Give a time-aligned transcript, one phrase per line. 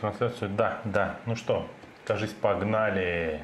[0.00, 1.16] Трансляцию, да, да.
[1.26, 1.66] Ну что,
[2.04, 3.40] кажись, погнали.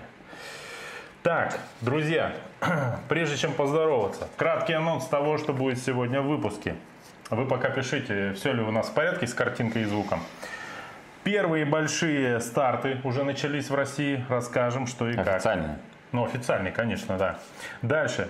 [1.22, 2.32] Так, друзья,
[3.08, 6.74] прежде чем поздороваться, краткий анонс того, что будет сегодня в выпуске.
[7.30, 10.20] Вы пока пишите, все ли у нас в порядке с картинкой и звуком.
[11.24, 14.24] Первые большие старты уже начались в России.
[14.28, 15.28] Расскажем, что и как.
[15.28, 15.78] Официально.
[16.10, 17.38] Ну, официальный, конечно, да.
[17.80, 18.28] Дальше.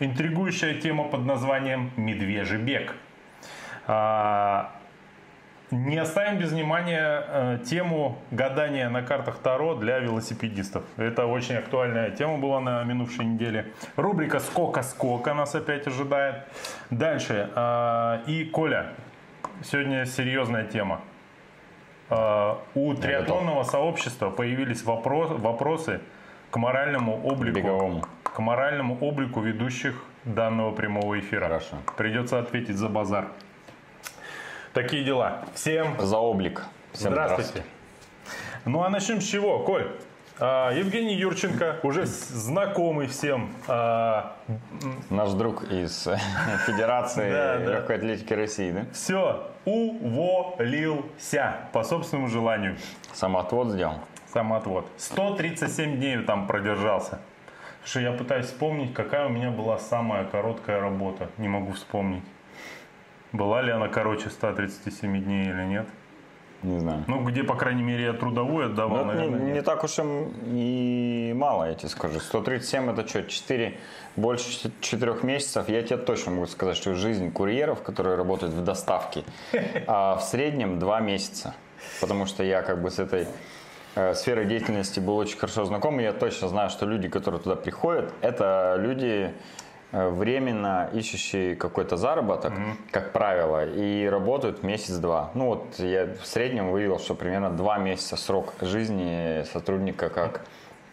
[0.00, 2.94] Интригующая тема под названием «Медвежий бег».
[3.86, 4.72] А,
[5.70, 10.84] не оставим без внимания э, тему гадания на картах Таро для велосипедистов.
[10.96, 13.72] Это очень актуальная тема была на минувшей неделе.
[13.96, 16.44] Рубрика «Скока-скока» нас опять ожидает.
[16.90, 17.50] Дальше.
[17.54, 18.86] Э, и Коля,
[19.62, 21.00] сегодня серьезная тема.
[22.10, 26.00] Э, у триатлонного сообщества появились вопрос, вопросы
[26.50, 28.04] к моральному облику, Беговому.
[28.24, 31.46] к моральному облику ведущих данного прямого эфира.
[31.46, 31.76] Хорошо.
[31.96, 33.28] Придется ответить за базар.
[34.72, 35.44] Такие дела.
[35.54, 36.64] Всем За облик.
[36.92, 37.64] Всем здравствуйте.
[38.64, 39.90] Ну а начнем с чего, Коль?
[40.38, 43.50] А, Евгений Юрченко, уже знакомый всем.
[43.68, 44.36] а,
[45.10, 46.08] Наш друг из
[46.66, 47.72] Федерации Да, да.
[47.74, 48.86] легкой атлетики России, да?
[48.92, 52.76] все, уволился по собственному желанию.
[53.12, 53.96] Самоотвод сделал.
[54.32, 54.86] Самоотвод.
[54.98, 57.18] 137 дней там продержался.
[57.82, 61.28] Слушай, я пытаюсь вспомнить, какая у меня была самая короткая работа.
[61.38, 62.22] Не могу вспомнить.
[63.32, 65.86] Была ли она короче 137 дней или нет?
[66.62, 67.04] Не знаю.
[67.06, 69.54] Ну, где, по крайней мере, я трудовую отдавал, Ну, не, наверное, нет.
[69.54, 72.20] не так уж и мало, я тебе скажу.
[72.20, 73.78] 137 это что, 4,
[74.16, 75.68] больше 4 месяцев?
[75.70, 79.24] Я тебе точно могу сказать, что жизнь курьеров, которые работают в доставке,
[79.86, 81.54] а в среднем 2 месяца.
[82.02, 83.26] Потому что я как бы с этой
[83.94, 87.56] э, сферой деятельности был очень хорошо знаком, и я точно знаю, что люди, которые туда
[87.56, 89.32] приходят, это люди
[89.92, 92.52] временно ищущие какой-то заработок,
[92.90, 95.30] как правило, и работают месяц-два.
[95.34, 100.42] Ну вот я в среднем вывел, что примерно два месяца срок жизни сотрудника как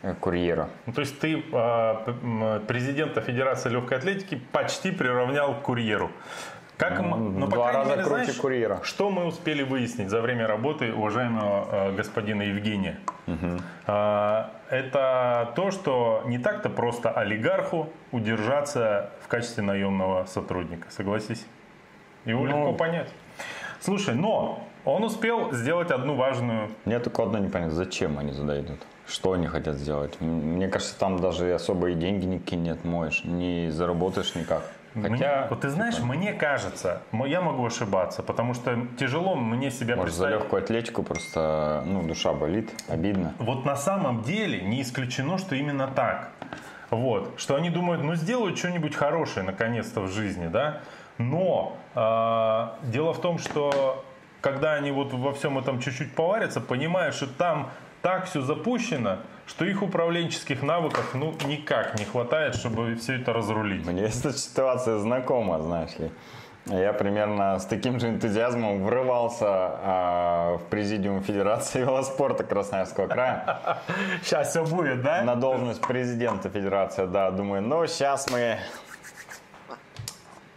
[0.02, 0.70] э, курьера.
[0.86, 6.12] Ну, то есть ты а, президента Федерации легкой атлетики почти приравнял к курьеру.
[6.78, 8.80] Как Ну, м- ну, в по крайней раза мере, круче знаешь, курьера.
[8.84, 13.00] Что мы успели выяснить за время работы уважаемого э, господина Евгения?
[13.88, 20.88] А, это то, что не так-то просто олигарху удержаться в качестве наемного сотрудника.
[20.92, 21.46] Согласись?
[22.26, 22.48] Его Ну.
[22.48, 23.10] легко понять.
[23.80, 28.80] Слушай, но он успел сделать одну важную Мне только одно непонятно, зачем они туда идут?
[29.08, 30.20] Что они хотят сделать?
[30.20, 34.64] Мне кажется, там даже особо и деньги никакие не отмоешь, не заработаешь никак.
[34.98, 39.96] Мне- Хотя, вот ты знаешь, мне кажется, я могу ошибаться, потому что тяжело мне себя
[39.96, 40.42] может, за представить.
[40.44, 43.34] легкую атлетику просто, ну, душа болит, обидно.
[43.40, 46.32] Вот на самом деле не исключено, что именно так.
[46.90, 50.80] Вот, что они думают, ну сделают что-нибудь хорошее наконец-то в жизни, да.
[51.18, 54.04] Но а, дело в том, что
[54.42, 57.70] когда они вот во всем этом чуть-чуть поварятся, понимают, что там
[58.02, 63.86] так все запущено, что их управленческих навыков ну никак не хватает, чтобы все это разрулить.
[63.86, 66.12] Мне эта ситуация знакома, знаешь ли.
[66.70, 73.80] Я примерно с таким же энтузиазмом врывался а, в президиум Федерации велоспорта Красноярского края
[74.22, 75.22] Сейчас все будет, да?
[75.22, 77.06] на должность президента Федерации.
[77.06, 78.58] Да, думаю, ну сейчас мы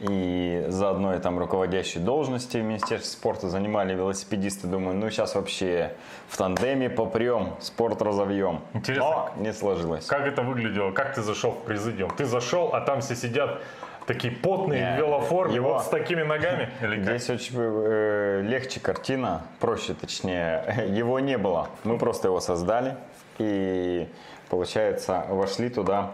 [0.00, 4.66] и заодно и там руководящие должности в Министерстве спорта занимали велосипедисты.
[4.66, 5.92] Думаю, ну сейчас вообще
[6.28, 8.60] в тандеме попрем, спорт разовьем.
[8.72, 9.30] Интересно.
[9.36, 10.06] Но не сложилось.
[10.06, 10.90] Как это выглядело?
[10.92, 12.10] Как ты зашел в президиум?
[12.16, 13.60] Ты зашел, а там все сидят
[14.06, 16.70] такие потные в велоформе, его- вот с такими ногами?
[17.02, 20.86] Здесь очень э, легче картина, проще точнее.
[20.88, 21.68] Его не было.
[21.84, 22.96] Мы просто его создали
[23.38, 24.08] и,
[24.48, 26.10] получается, вошли туда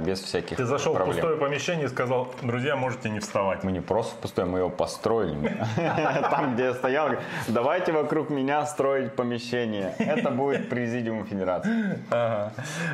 [0.00, 1.16] без всяких Ты зашел проблем.
[1.16, 3.64] в пустое помещение и сказал, друзья, можете не вставать.
[3.64, 5.56] Мы не просто в пустое, мы его построили.
[6.30, 7.10] Там, где я стоял,
[7.48, 9.94] давайте вокруг меня строить помещение.
[9.98, 11.98] Это будет президиум федерации.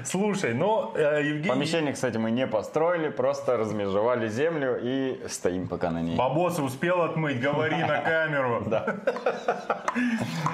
[0.04, 1.48] Слушай, ну, э, Евгений...
[1.48, 6.16] Помещение, кстати, мы не построили, просто размежевали землю и стоим пока на ней.
[6.16, 8.62] Бабос успел отмыть, говори на камеру.
[8.66, 8.96] Да.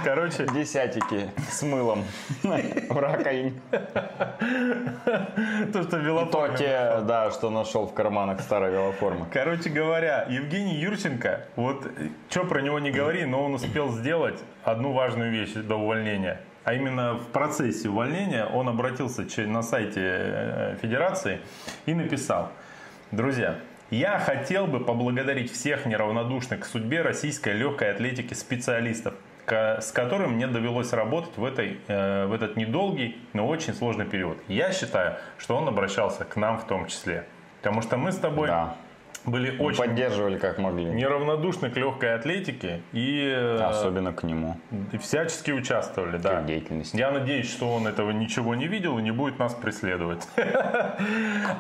[0.05, 2.05] Короче, Десятики с мылом
[2.43, 3.53] в раковине.
[5.91, 6.57] То, что То велоформе.
[6.57, 9.27] те, да, что нашел в карманах старой велоформы.
[9.33, 11.87] Короче говоря, Евгений Юрченко, вот
[12.29, 16.41] что про него не говори, но он успел сделать одну важную вещь до увольнения.
[16.65, 21.41] А именно в процессе увольнения он обратился на сайте э, Федерации
[21.87, 22.51] и написал,
[23.11, 23.57] друзья,
[23.91, 29.15] я хотел бы поблагодарить всех неравнодушных к судьбе российской легкой атлетики специалистов,
[29.47, 34.39] с которым мне довелось работать в, этой, э, в этот недолгий, но очень сложный период.
[34.49, 37.25] Я считаю, что он обращался к нам в том числе.
[37.63, 38.75] Потому что мы с тобой Да.
[39.27, 40.85] были очень Поддерживали как могли.
[40.85, 44.57] неравнодушны к легкой атлетике и, э, Особенно к нему.
[44.93, 46.43] и всячески участвовали, К да.
[46.43, 46.97] деятельности.
[46.97, 50.27] Я надеюсь, что он этого ничего не видел и не будет нас преследовать.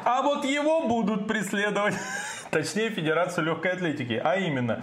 [0.04, 1.94] А вот его будут преследовать.
[2.50, 4.20] Точнее, Федерацию легкой атлетики.
[4.22, 4.82] А именно,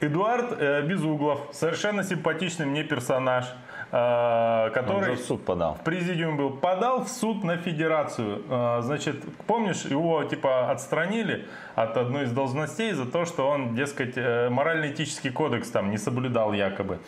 [0.00, 3.46] Эдуард э, Безуглов, совершенно симпатичный мне персонаж,
[3.90, 5.74] э, который в суд подал.
[5.74, 8.42] в президиум был, подал в суд на федерацию.
[8.48, 9.16] Э, Значит,
[9.48, 15.30] помнишь, его типа отстранили от одной из должностей за то, что он, дескать, э, морально-этический
[15.30, 17.00] кодекс там не соблюдал якобы.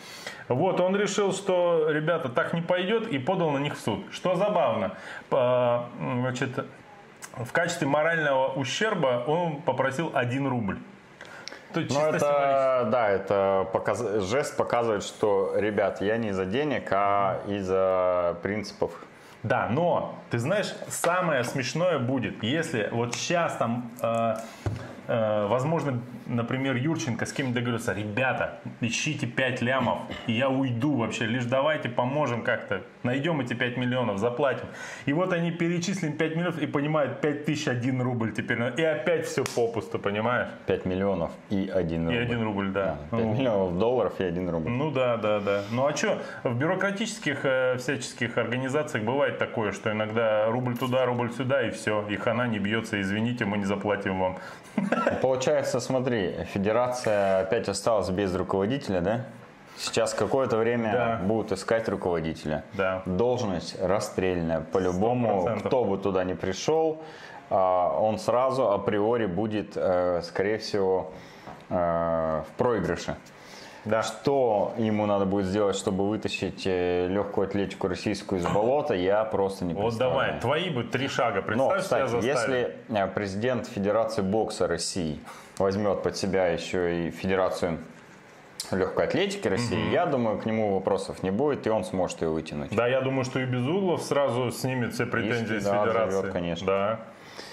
[0.49, 4.03] Вот, он решил, что, ребята, так не пойдет и подал на них в суд.
[4.11, 4.91] Что забавно,
[5.31, 6.65] м, значит,
[7.37, 10.77] в качестве морального ущерба он попросил 1 рубль.
[11.73, 12.25] Тут Ну, чисто символически.
[12.25, 18.91] это, да, это показ- жест показывает, что, ребят, я не из-за денег, а из-за принципов.
[19.43, 24.35] Да, но ты знаешь, самое смешное будет, если вот сейчас там, э,
[25.07, 25.99] э, возможно,
[26.35, 31.89] например, Юрченко с кем-то договорится, ребята, ищите 5 лямов, и я уйду вообще, лишь давайте
[31.89, 34.65] поможем как-то, найдем эти 5 миллионов, заплатим.
[35.05, 38.81] И вот они перечислим 5 миллионов и понимают, 5 тысяч 1 рубль теперь, надо.
[38.81, 40.47] и опять все попусту, понимаешь?
[40.67, 42.23] 5 миллионов и 1 И рубль.
[42.23, 42.97] 1 рубль, да.
[43.11, 43.33] 5 Ну.
[43.33, 44.69] миллионов долларов и 1 рубль.
[44.71, 45.63] Ну да, да, да.
[45.71, 51.31] Ну а что, в бюрократических э, всяческих организациях бывает такое, что иногда рубль туда, рубль
[51.33, 54.37] сюда, и все, и хана не бьется, извините, мы не заплатим вам.
[55.21, 56.20] Получается, смотри,
[56.53, 59.25] федерация опять осталась без руководителя, да?
[59.77, 61.19] Сейчас какое-то время Да.
[61.25, 62.63] будут искать руководителя.
[62.73, 63.01] Да.
[63.05, 64.61] Должность расстрельная.
[64.61, 65.63] По-любому, 100%.
[65.67, 67.01] кто бы туда не пришел,
[67.49, 71.11] а, он сразу априори будет, э, скорее всего,
[71.69, 73.15] э, в проигрыше.
[73.85, 74.03] Да.
[74.03, 79.65] Что ему надо будет сделать, чтобы вытащить э, легкую атлетику российскую из болота, я просто
[79.65, 80.33] не Вот представляю.
[80.33, 85.19] давай, твои бы три шага, Но, представь, себя кстати, если президент Федерации бокса России
[85.61, 87.79] возьмет под себя еще и Федерацию
[88.71, 92.73] легкой атлетики России, я думаю, к нему вопросов не будет, и он сможет ее вытянуть.
[92.75, 96.15] Да, я думаю, что и без углов сразу снимет все претензии Если, с да, федерации.
[96.15, 96.67] зовет, конечно.
[96.67, 96.99] Да.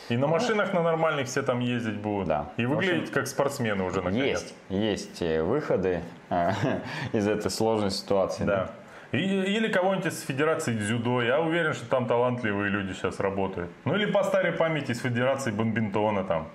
[0.09, 2.29] И на машинах на нормальных все там ездить будут.
[2.29, 2.51] Да.
[2.57, 4.41] И выглядеть как спортсмены уже наконец.
[4.41, 6.51] Есть, есть э, выходы э,
[7.13, 8.45] из этой сложной ситуации.
[8.45, 8.71] Да.
[9.13, 11.23] И- или кого-нибудь из Федерации дзюдо.
[11.23, 13.71] Я уверен, что там талантливые люди сейчас работают.
[13.85, 16.49] Ну или по старой памяти из Федерации бадминтона там.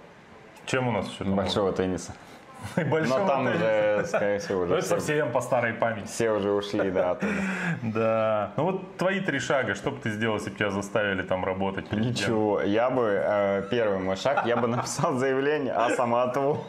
[0.66, 1.24] Чем у нас еще?
[1.26, 2.14] Большого тенниса.
[2.78, 3.66] И большого Но там тенниса.
[3.98, 6.08] уже, скорее всего, Ну, уже это все, совсем по старой памяти.
[6.08, 7.34] все уже ушли, да, оттуда.
[7.82, 8.52] Да.
[8.58, 11.92] Ну вот твои три шага, что бы ты сделал, если бы тебя заставили там работать?
[11.92, 16.62] Ничего, я бы, э, первый мой шаг, я бы написал заявление о самоотводе.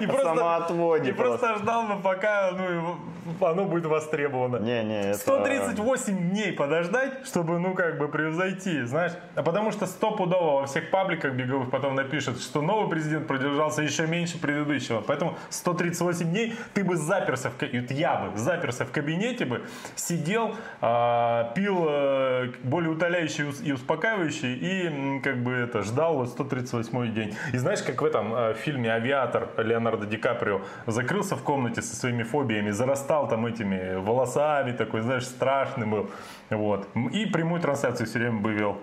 [0.00, 2.96] И просто, самоотводе и просто ждал бы, пока ну,
[3.40, 4.58] оно будет востребовано.
[4.58, 5.18] Не, не, это...
[5.18, 9.12] 138 дней подождать, чтобы, ну, как бы превзойти, знаешь.
[9.34, 14.06] А потому что стопудово во всех пабликах беговых потом напишут, что новый президент продержался еще
[14.06, 15.02] меньше предыдущего.
[15.06, 19.62] Поэтому 138 дней ты бы заперся, в, я бы заперся в кабинете бы,
[19.94, 26.28] сидел, а, пил э, более утоляющий ус- и успокаивающий и, как бы, это, ждал вот
[26.28, 27.36] 138 день.
[27.52, 31.96] И знаешь, как в этом э, фильме «Авиатор» Леонардо Ди Каприо закрылся в комнате со
[31.96, 36.10] своими фобиями, зарастал там этими волосами, такой, знаешь, страшный был.
[36.50, 36.88] Вот.
[37.12, 38.78] И прямую трансляцию все время бы вел.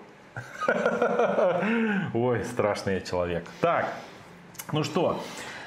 [2.13, 3.45] Ой, страшный я человек.
[3.61, 3.93] Так,
[4.71, 5.21] ну что,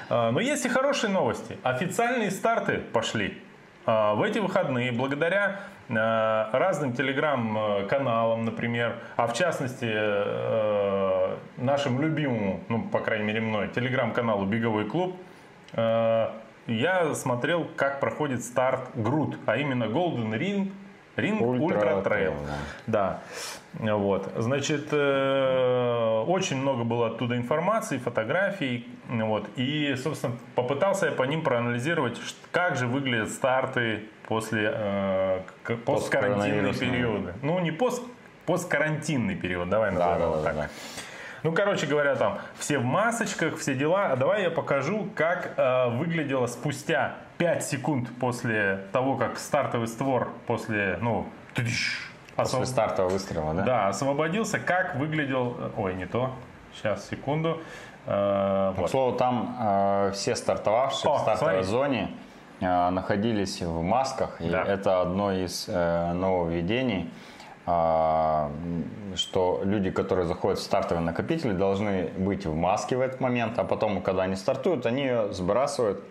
[0.09, 1.57] э, но есть и хорошие новости.
[1.63, 3.41] Официальные старты пошли.
[3.85, 12.83] Э, В эти выходные, благодаря разным телеграм-каналам, например, а в частности э, нашему любимому, ну,
[12.83, 15.15] по крайней мере, мной, телеграм-каналу «Беговой клуб»,
[15.73, 16.27] э,
[16.67, 20.71] я смотрел, как проходит старт Грут, а именно Golden Ring,
[21.17, 22.01] Ring Ультра.
[22.03, 22.35] Trail,
[22.85, 23.19] Да.
[23.73, 24.31] Вот.
[24.37, 28.87] Значит, э, очень много было оттуда информации, фотографий.
[29.09, 29.49] Вот.
[29.55, 32.19] И, собственно, попытался я по ним проанализировать,
[32.51, 35.41] как же выглядят старты после э,
[35.85, 37.33] посткарантинные периоды.
[37.41, 38.03] Ну, не пост,
[38.45, 40.55] посткарантинный период, давай Да, назовем да, да, так.
[40.55, 40.69] да.
[41.43, 44.11] Ну, короче говоря, там все в масочках, все дела.
[44.11, 50.29] А давай я покажу, как э, выглядело спустя 5 секунд после того, как стартовый створ
[50.47, 51.99] после, ну, тыдыщ,
[52.35, 53.63] После освоб- стартового выстрела, да?
[53.63, 55.57] да, освободился, как выглядел...
[55.77, 56.31] Ой, не то.
[56.75, 57.61] Сейчас, секунду.
[58.05, 58.91] Э, К вот.
[58.91, 61.69] слову, там э, все стартовавшие О, в стартовой смотри.
[61.71, 62.11] зоне
[62.61, 64.63] э, находились в масках, и Да.
[64.63, 67.11] это одно из э, нововведений,
[67.65, 68.83] м,
[69.15, 73.63] что люди, которые заходят в стартовые накопители, должны быть в маске в этот момент, а
[73.63, 76.03] потом, когда они стартуют, они ее сбрасывают.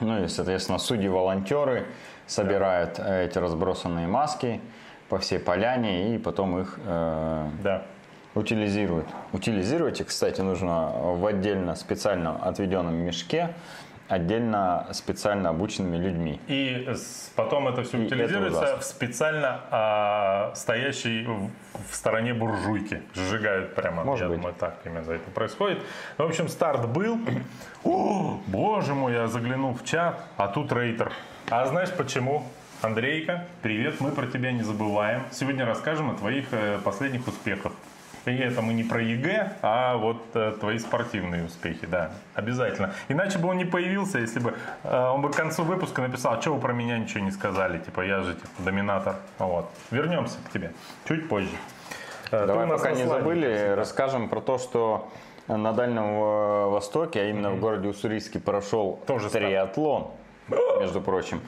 [0.00, 1.86] Ну и, соответственно, судьи-волонтеры
[2.26, 4.60] собирают э, эти разбросанные маски
[5.08, 7.82] по всей поляне и потом их э, Да.
[8.34, 9.06] утилизирует.
[9.32, 13.54] Утилизировать их, кстати, нужно в отдельно специально отведенном мешке,
[14.12, 16.40] отдельно специально обученными людьми.
[16.46, 16.86] И
[17.34, 18.78] потом это все И это утилизируется ужасно.
[18.80, 21.50] в специально а, стоящей в,
[21.90, 23.02] в стороне буржуйки.
[23.14, 24.04] Сжигают прямо.
[24.04, 24.36] Может Я быть.
[24.38, 25.78] думаю, так именно это происходит.
[26.18, 27.18] В общем, старт был.
[27.84, 31.10] О, боже мой, я заглянул в чат, а тут рейтер.
[31.50, 32.44] А знаешь почему?
[32.82, 35.22] Андрейка, привет, мы про тебя не забываем.
[35.30, 37.72] Сегодня расскажем о твоих э, последних успехах.
[38.24, 42.94] И это мы не про ЕГЭ, а вот э, твои спортивные успехи, да, обязательно.
[43.08, 46.54] Иначе бы он не появился, если бы э, он бы к концу выпуска написал, что
[46.54, 49.16] вы про меня ничего не сказали, типа я же типа доминатор.
[49.38, 49.70] Вот.
[49.90, 50.72] Вернемся к тебе
[51.08, 51.50] чуть позже.
[52.30, 55.10] Э, Давай пока не забыли, расскажем про то, что
[55.48, 60.12] на Дальнем Востоке, а именно в городе Уссурийске, прошел Тоже триатлон,
[60.80, 61.40] между прочим.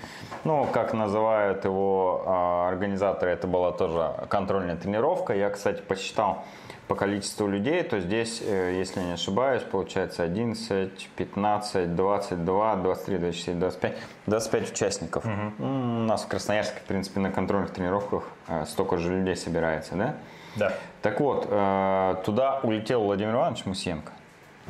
[0.44, 5.34] Ну, как называют его а, организаторы, это была тоже контрольная тренировка.
[5.34, 6.44] Я, кстати, посчитал
[6.88, 13.56] по количеству людей, то здесь, э, если не ошибаюсь, получается 11, 15, 22, 23, 24,
[13.58, 13.96] 25,
[14.26, 15.24] 25 участников.
[15.24, 19.94] М, У нас в Красноярске, в принципе, на контрольных тренировках э, столько же людей собирается,
[19.94, 20.14] да?
[20.56, 20.72] Да.
[21.00, 24.12] Так вот, э, туда улетел Владимир Иванович Мусенко,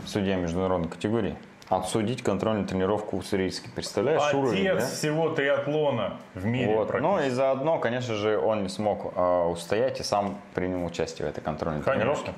[0.07, 1.37] судья международной категории,
[1.68, 3.68] отсудить контрольную тренировку Уссурийске.
[3.75, 4.94] Представляешь, уровень, Отец да?
[4.97, 7.00] всего триатлона в мире Вот.
[7.00, 11.30] Ну и заодно, конечно же, он не смог э, устоять и сам принял участие в
[11.30, 12.25] этой контрольной тренировке.
[12.26, 12.35] Конечно.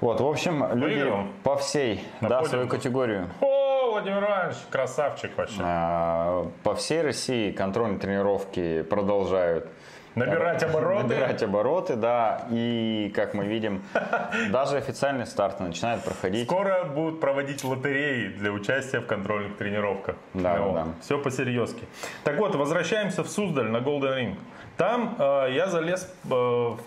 [0.00, 1.24] Вот, в общем, люди Выиграл?
[1.42, 2.50] по всей, На да, подиум.
[2.50, 5.56] свою категорию, О, Владимир Иванович, красавчик вообще.
[5.60, 9.68] э, по всей России контрольные тренировки продолжают
[10.14, 11.02] Набирать обороты.
[11.02, 13.82] набирать обороты, да, и как мы видим,
[14.50, 16.46] даже официальные старты начинают проходить.
[16.46, 20.16] Скоро будут проводить лотереи для участия в контрольных тренировках.
[20.34, 20.86] Да, да.
[21.00, 21.86] Все по-серьезки.
[22.22, 24.36] Так вот, возвращаемся в Суздаль на Golden Ring.
[24.76, 26.78] Там э, я залез э, в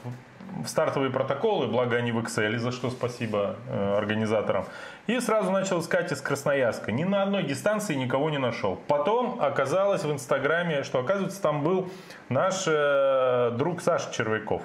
[0.63, 4.65] в стартовые протоколы, благо они в Excel, за что спасибо э, организаторам.
[5.07, 6.91] И сразу начал искать из Красноярска.
[6.91, 8.77] Ни на одной дистанции никого не нашел.
[8.87, 11.89] Потом оказалось в Инстаграме, что оказывается там был
[12.27, 14.61] наш э, друг Саша Червяков.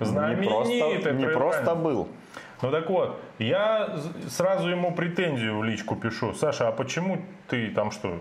[0.00, 2.08] Не Знаменитый просто, не просто был.
[2.62, 3.96] Ну так вот, я
[4.28, 6.32] сразу ему претензию в личку пишу.
[6.32, 8.18] Саша, а почему ты там что?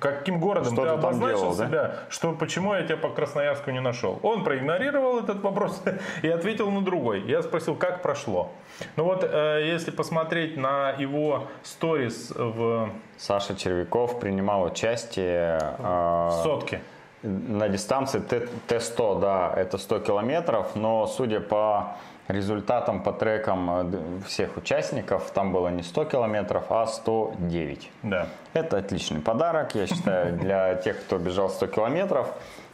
[0.00, 1.66] Каким городом Что ты ты там обозначил делал, да?
[1.66, 1.94] себя?
[2.08, 4.18] Что, почему я тебя по Красноярску не нашел?
[4.22, 5.80] Он проигнорировал этот вопрос
[6.22, 7.22] и ответил на другой.
[7.22, 8.50] Я спросил, как прошло.
[8.96, 16.80] Ну вот, э, если посмотреть на его сторис в Саша Червяков принимал участие э, сотке.
[17.22, 21.96] на дистанции Т- Т100, да, это 100 километров, но судя по
[22.28, 27.90] результатам, по трекам э, всех участников, там было не 100 километров, а 109.
[28.02, 28.28] Да.
[28.52, 32.28] Это отличный подарок, я считаю, для тех, кто бежал 100 километров.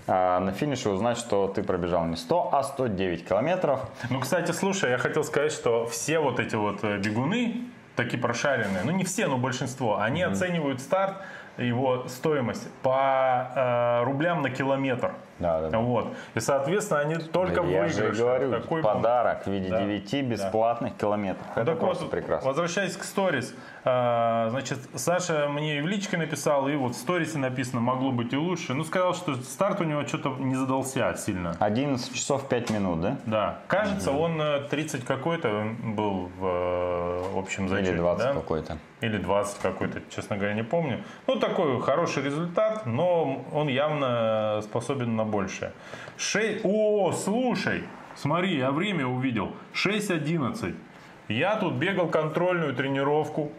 [0.06, 3.80] а На финише узнать, что ты пробежал не 100, а 109 километров.
[4.10, 7.62] Ну, кстати, слушай, я хотел сказать, что все вот эти вот э, бегуны,
[7.96, 11.14] такие прошаренные, ну не все, но большинство, они оценивают старт,
[11.56, 15.12] его стоимость по э, рублям на километр.
[15.38, 15.78] Да, да, да.
[15.78, 16.14] Вот.
[16.34, 19.80] И, соответственно, они только в Я же говорю, Такой подарок в виде Да.
[19.80, 21.46] 9 бесплатных километров.
[21.54, 22.48] Это так просто вот, прекрасно.
[22.48, 27.38] Возвращаясь к сторис, а, значит, Саша мне и в личке написал, и вот в сторисе
[27.38, 28.74] написано, могло быть и лучше.
[28.74, 31.56] Ну, сказал, что старт у него что-то не задался сильно.
[31.58, 33.16] 11 часов 5 минут, да?
[33.26, 37.92] Да, кажется, он э, 30 какой-то был в э, общем зачете.
[37.92, 38.32] Или 20 да?
[38.32, 38.78] какой-то.
[39.00, 41.02] Или 20 какой-то, честно говоря, не помню.
[41.26, 45.72] Ну, такой хороший результат, но он явно способен на большее.
[46.16, 46.60] Шесть...
[46.64, 49.54] О, слушай, смотри, я время увидел.
[49.74, 50.74] 6.11.
[51.28, 53.52] Я тут бегал контрольную тренировку.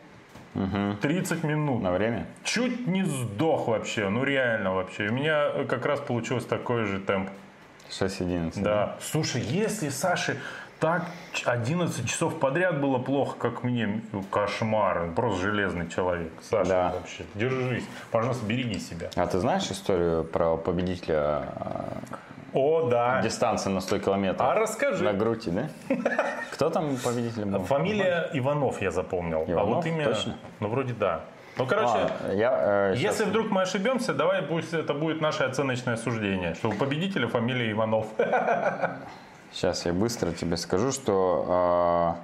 [1.01, 1.81] 30 минут.
[1.81, 2.27] На время?
[2.43, 5.10] Чуть не сдох вообще, ну реально вообще.
[5.10, 7.29] У меня э, как раз получилось такой же темп.
[7.89, 8.62] 6.11.
[8.62, 8.95] Да.
[9.01, 10.39] Слушай, если Саше
[10.79, 11.03] так
[11.46, 15.12] 11 часов подряд было плохо, как мне, ну, кошмар.
[15.15, 16.32] Просто железный человек.
[16.41, 16.91] Саша, Да.
[16.96, 17.86] вообще, держись.
[18.12, 19.10] Пожалуйста, береги себя.
[19.15, 21.44] А ты знаешь историю про победителя
[22.53, 23.20] О, да.
[23.20, 24.48] э, дистанции на 100 километров?
[24.48, 25.03] А расскажи.
[25.03, 25.70] На груди, да?
[26.51, 27.63] Кто там победитель был?
[27.63, 29.46] Фамилия Иванов я запомнил.
[29.48, 29.75] а Иванов?
[29.77, 30.38] вот имя, Точно?
[30.60, 31.22] ну вроде да.
[31.58, 31.94] Ну, короче,
[32.27, 36.67] А, я, э, если вдруг мы ошибемся, давай пусть это будет наше оценочное суждение, что
[36.70, 38.08] у победителя фамилия Иванов.
[39.56, 42.18] Сейчас я быстро тебе скажу, что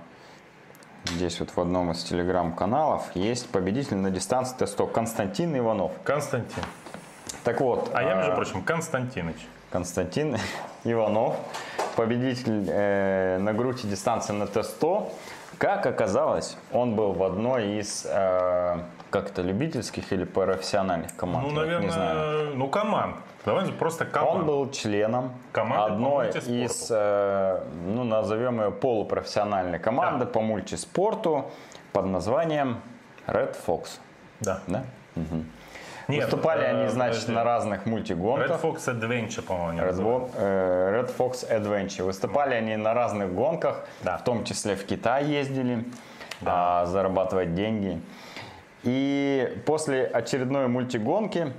[1.06, 5.94] э, здесь вот в одном из телеграм-каналов есть победитель на дистанции Т100 Константин Иванов.
[6.04, 6.62] Константин.
[7.46, 9.38] Так вот, А я, между э, прочим, Константиныч.
[9.70, 10.36] Константин
[10.84, 11.38] Иванов
[11.96, 15.10] победитель э, на грудь и дистанции на Т-100.
[15.58, 21.48] Как оказалось, он был в одной из э, как это, любительских или профессиональных команд?
[21.48, 22.58] Ну, наверное, не знаю.
[22.58, 23.16] ну команд.
[23.45, 24.39] Давай просто команд.
[24.41, 30.31] Он был членом Команды одной из, э, ну, назовем ее полупрофессиональной команды Да.
[30.31, 31.50] по мультиспорту
[31.91, 32.81] под названием
[33.27, 34.00] Red Fox.
[34.41, 34.60] Да.
[34.67, 34.83] Да?
[36.07, 37.31] Нет, Выступали э, они, значит, подожди.
[37.33, 38.62] на разных Red мультигонках.
[38.63, 39.95] Fox Adventure, по-моему, Red.
[40.01, 42.03] Bo- э, Red Fox Adventure.
[42.03, 44.17] Выступали они на разных гонках, Да.
[44.17, 45.86] в том числе в Китай ездили,
[46.43, 48.01] а, зарабатывать деньги.
[48.83, 51.53] И после очередной мультигонки,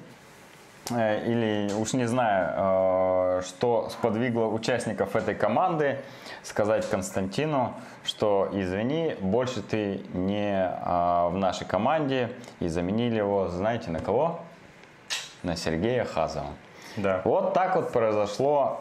[0.90, 5.98] или уж не знаю, э, что сподвигло участников этой команды
[6.42, 7.74] сказать Константину,
[8.04, 14.40] что извини, больше ты не а, в нашей команде, и заменили его, знаете, на кого?
[15.44, 16.48] На Сергея Хазова.
[16.96, 17.22] Да.
[17.24, 18.80] Вот так вот произошло.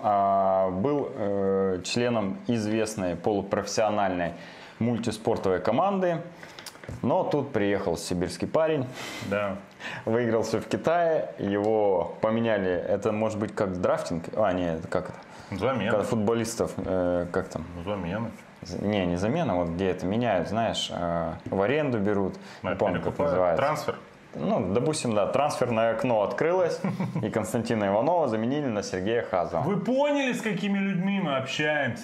[0.73, 4.33] Был э, членом известной полупрофессиональной
[4.79, 6.21] мультиспортовой команды.
[7.01, 8.85] Но тут приехал сибирский парень,
[9.29, 9.55] Да.
[10.05, 15.09] выиграл все в Китае, его поменяли, это может быть как драфтинг, а не, это как
[15.09, 15.17] это,
[15.49, 16.03] когда Замена.
[16.03, 18.31] футболистов, э, как там, Замена.
[18.79, 23.17] не, не замена, вот где это меняют, знаешь, э, в аренду берут, не помню, как
[23.17, 23.61] называется.
[23.63, 23.95] Трансфер.
[24.33, 26.79] Ну, допустим, да, трансферное окно открылось,
[27.21, 29.61] и Константина Иванова заменили на Сергея Хазова.
[29.63, 32.03] Вы поняли, с какими людьми мы общаемся?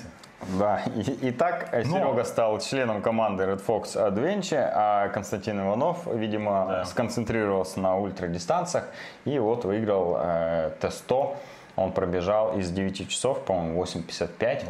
[0.59, 5.59] Да, и, и так э, Но- Серега стал членом команды Red Fox Adventure, а Константин
[5.65, 6.85] Иванов, видимо, Да.
[6.85, 8.85] сконцентрировался на ультрадистанциях
[9.25, 11.35] и вот выиграл э, Т-100.
[11.75, 14.65] Он пробежал из 9 часов, по-моему, 8.55,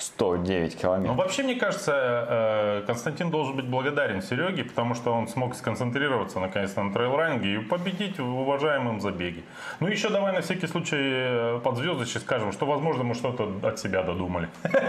[0.00, 1.16] 109 Ну, километров.
[1.16, 6.82] вообще, мне кажется, э, Константин должен быть благодарен Сереге, потому что он смог сконцентрироваться наконец-то
[6.82, 9.42] на трейл-ранге и победить в уважаемом забеге.
[9.80, 13.78] Ну, еще давай на всякий случай э, под звездочки скажем, что, возможно, мы что-то от
[13.78, 14.48] себя додумали.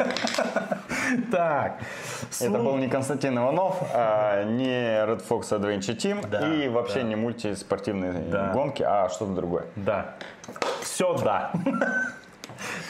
[1.30, 1.80] Так.
[2.40, 8.14] Это был не Константин Иванов, а не Red Fox Adventure Team и вообще не мультиспортивные
[8.54, 9.66] гонки, а что-то другое.
[9.76, 10.16] Да.
[10.82, 11.52] Все да.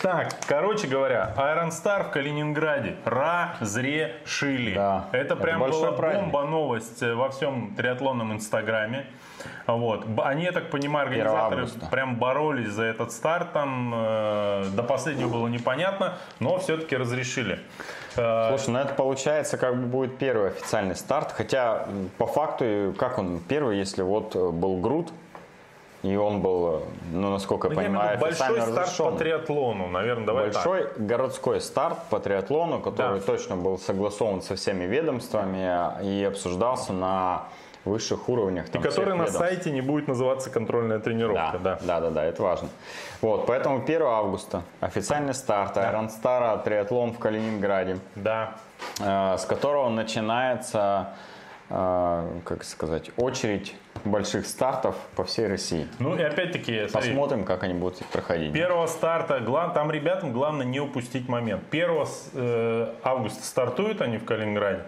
[0.01, 4.73] Так, короче говоря, Iron Star в Калининграде разрешили.
[4.73, 6.23] Да, Это это прям большой была праздник.
[6.31, 9.05] бомба новость э, во всем триатлонном инстаграме.
[9.67, 10.05] Вот.
[10.23, 13.53] Они, я так понимаю, 1 организаторы прям боролись за этот старт.
[13.53, 17.59] Там э, до последнего было непонятно, но все-таки разрешили.
[18.17, 21.85] Э, Слушай, ну это получается как бы будет первый официальный старт, хотя
[22.17, 25.11] по факту, как он первый, если вот э, был Груд,
[26.03, 29.11] и он был, ну насколько я ну, я понимаю, виду большой старт разрешен.
[29.11, 30.53] по триатлону, наверное, давай так.
[30.65, 33.25] Большой городской старт по триатлону, который Да.
[33.25, 37.43] точно был согласован со всеми ведомствами и обсуждался на
[37.85, 38.67] высших уровнях.
[38.67, 39.39] И там, который всех на ведомств.
[39.39, 41.57] сайте не будет называться контрольная тренировка.
[41.63, 42.69] Да, да, да, да, это важно.
[43.21, 47.97] Вот, поэтому 1 августа официальный старт Iron Star триатлон в Калининграде.
[48.15, 48.53] Да.
[48.99, 51.09] э, с которого начинается,
[51.71, 55.87] как сказать, очередь больших стартов по всей России.
[55.99, 58.53] Ну и опять-таки, смотри, Посмотрим, как они будут проходить.
[58.53, 61.63] Первого старта, глав- там ребятам главное не упустить момент.
[61.71, 64.83] 1 э, августа стартуют они в Калининграде.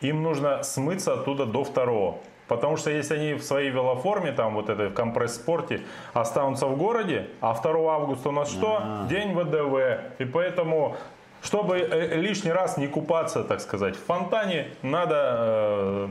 [0.00, 2.14] Им нужно смыться оттуда до 2
[2.48, 7.28] Потому что если они в своей велоформе, там вот этой в компресс-спорте, останутся в городе,
[7.40, 9.06] а 2 августа у нас что?
[9.08, 10.20] День ВДВ.
[10.20, 10.96] И поэтому,
[11.46, 16.08] чтобы э, лишний раз не купаться, так сказать, в фонтане, надо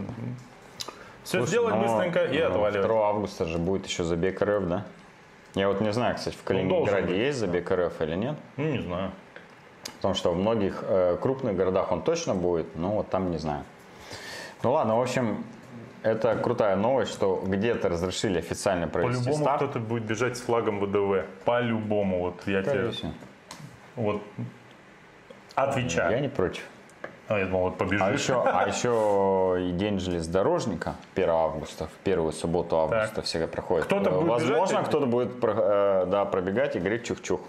[1.24, 2.88] все Слушай, сделать но, быстренько и э, отваливать.
[2.88, 4.86] 2 августа же будет еще забег РФ, да?
[5.54, 8.36] Я вот не знаю, кстати, в Калининграде должен быть, есть забег РФ или нет.
[8.58, 9.12] Ну, не знаю.
[9.98, 13.64] Потому что в многих э, крупных городах он точно будет, но вот там не знаю.
[14.64, 15.44] Ну ладно, в общем,
[16.02, 19.62] это крутая новость, что где-то разрешили официально провести По-любому старт.
[19.64, 21.26] кто-то будет бежать с флагом ВДВ.
[21.44, 22.20] По-любому.
[22.22, 23.12] Вот я тебе Скорее всего.
[23.96, 24.22] вот
[25.56, 26.12] отвечаю.
[26.12, 26.64] Я не против.
[27.28, 28.02] А я думал, вот побежишь.
[28.04, 33.26] А еще, а еще и день железнодорожника 1 августа, в первую субботу августа Так.
[33.26, 33.86] всегда проходит.
[33.86, 37.40] Кто-то будет Возможно, кто-то будет э, да, пробегать и говорить чух-чух.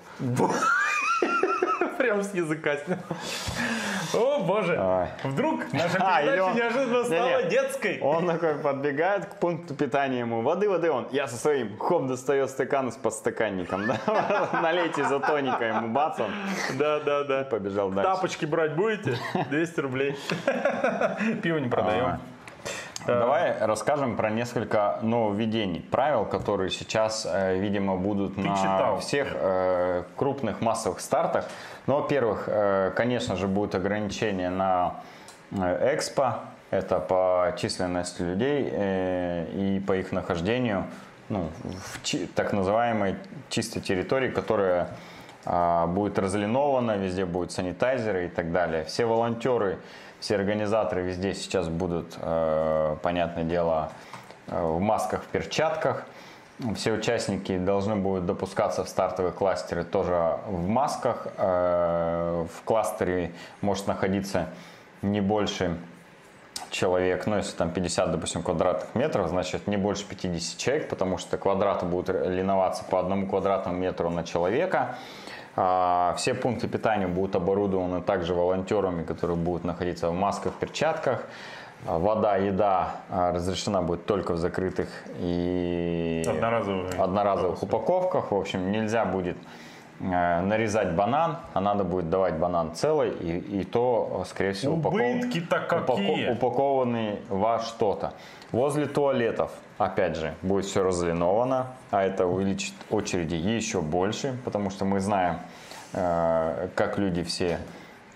[2.06, 2.98] Прям с языка снял.
[4.14, 4.76] О, боже.
[4.78, 5.08] Ай.
[5.24, 7.98] Вдруг наша А, передача он- неожиданно стала детской.
[8.00, 10.42] Он такой подбегает к пункту питания ему.
[10.42, 11.08] Воды, воды, он.
[11.10, 13.88] Я со своим хоп достает стакан с подстаканником.
[13.88, 14.48] да.
[14.62, 16.30] Налейте за тоника ему бац он.
[16.78, 17.42] Да, да, да.
[17.42, 18.08] Побежал дальше.
[18.12, 19.18] Тапочки брать будете?
[19.50, 20.16] 200 рублей.
[21.42, 22.20] Пиво не продаем.
[23.06, 28.98] Давай расскажем про несколько нововведений, правил, которые сейчас, э, видимо, будут на читал.
[29.00, 31.46] всех э, крупных массовых стартах.
[31.86, 34.94] Ну, во-первых, э, конечно же, будет ограничение на
[35.52, 36.40] э, экспо,
[36.70, 40.84] это по численности людей э, и по их нахождению
[41.28, 43.16] ну, в чи- так называемой
[43.48, 44.88] чистой территории, которая
[45.44, 48.84] а, будет разлиновано, везде будут санитайзеры и так далее.
[48.84, 49.78] Все волонтеры,
[50.20, 53.90] все организаторы везде сейчас будут, э, понятное дело,
[54.48, 56.04] э, в масках, в перчатках.
[56.74, 61.26] Все участники должны будут допускаться в стартовые кластеры тоже в масках.
[61.36, 64.48] Э, в кластере может находиться
[65.02, 65.76] не больше
[66.70, 71.36] человек, ну если там 50, допустим, квадратных метров, значит не больше 50 человек, потому что
[71.36, 74.96] квадраты будут линоваться по одному квадратному метру на человека.
[75.56, 81.24] А, все пункты питания будут оборудованы также волонтерами, которые будут находиться в масках, перчатках.
[81.86, 84.88] А, вода, еда а, разрешена будет только в закрытых
[85.18, 88.32] и одноразовых, одноразовых упаковках.
[88.32, 89.38] В общем, нельзя будет
[90.00, 96.30] нарезать банан, а надо будет давать банан целый, и, и то, скорее всего, Убытки-то какие?
[96.30, 98.12] упакованный во что-то.
[98.52, 104.84] Возле туалетов, опять же, будет все разлиновано, а это увеличит очереди еще больше, потому что
[104.84, 105.38] мы знаем,
[105.92, 107.58] э, как люди все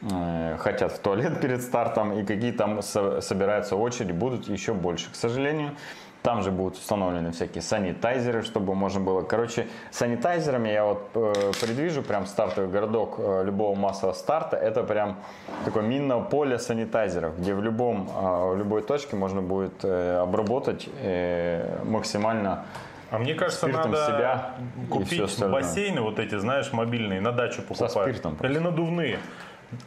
[0.03, 5.11] э, хотят в туалет перед стартом, и какие там собираются очереди, будут еще больше.
[5.11, 5.73] К сожалению,
[6.23, 9.23] там же будут установлены всякие санитайзеры, чтобы можно было...
[9.23, 14.57] Короче, санитайзерами я вот э, предвижу прям стартовый городок э, любого массового старта.
[14.57, 15.17] Это прям
[15.65, 20.89] такое минное поле санитайзеров, где в, любом, э, в любой точке можно будет э, обработать
[21.03, 22.65] э, максимально
[23.11, 24.55] а мне кажется, надо себя
[24.89, 27.91] купить бассейны вот эти, знаешь, мобильные, на дачу покупать.
[28.45, 29.19] Или надувные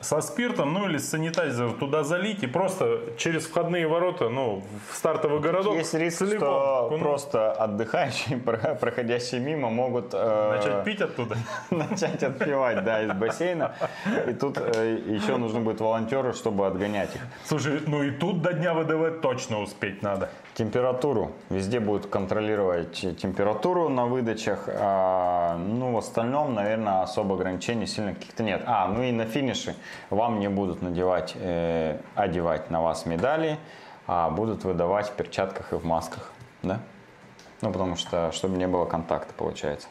[0.01, 4.95] со спиртом, ну или с санитайзером туда залить и просто через входные ворота, ну, в
[4.95, 5.75] стартовый городок.
[5.75, 8.37] Есть риск, целиком, что ну, просто отдыхающие,
[8.81, 10.13] проходящие мимо, могут...
[10.13, 11.37] Э, начать пить оттуда.
[11.69, 13.75] начать отпивать, да, из бассейна.
[14.27, 17.21] И тут э, еще нужны будут волонтеры, чтобы отгонять их.
[17.45, 20.29] Слушай, ну и тут до дня ВДВ точно успеть надо.
[20.55, 21.31] Температуру.
[21.49, 24.65] Везде будут контролировать температуру на выдачах.
[24.67, 28.61] А, ну, в остальном, наверное, особо ограничений сильно каких-то нет.
[28.67, 29.75] А, ну и на финише
[30.11, 33.57] вам не будут надевать, э, одевать на вас медали,
[34.05, 36.31] а будут выдавать в перчатках и в масках.
[36.61, 36.79] Да?
[37.61, 39.87] Ну, потому что, чтобы не было контакта, получается.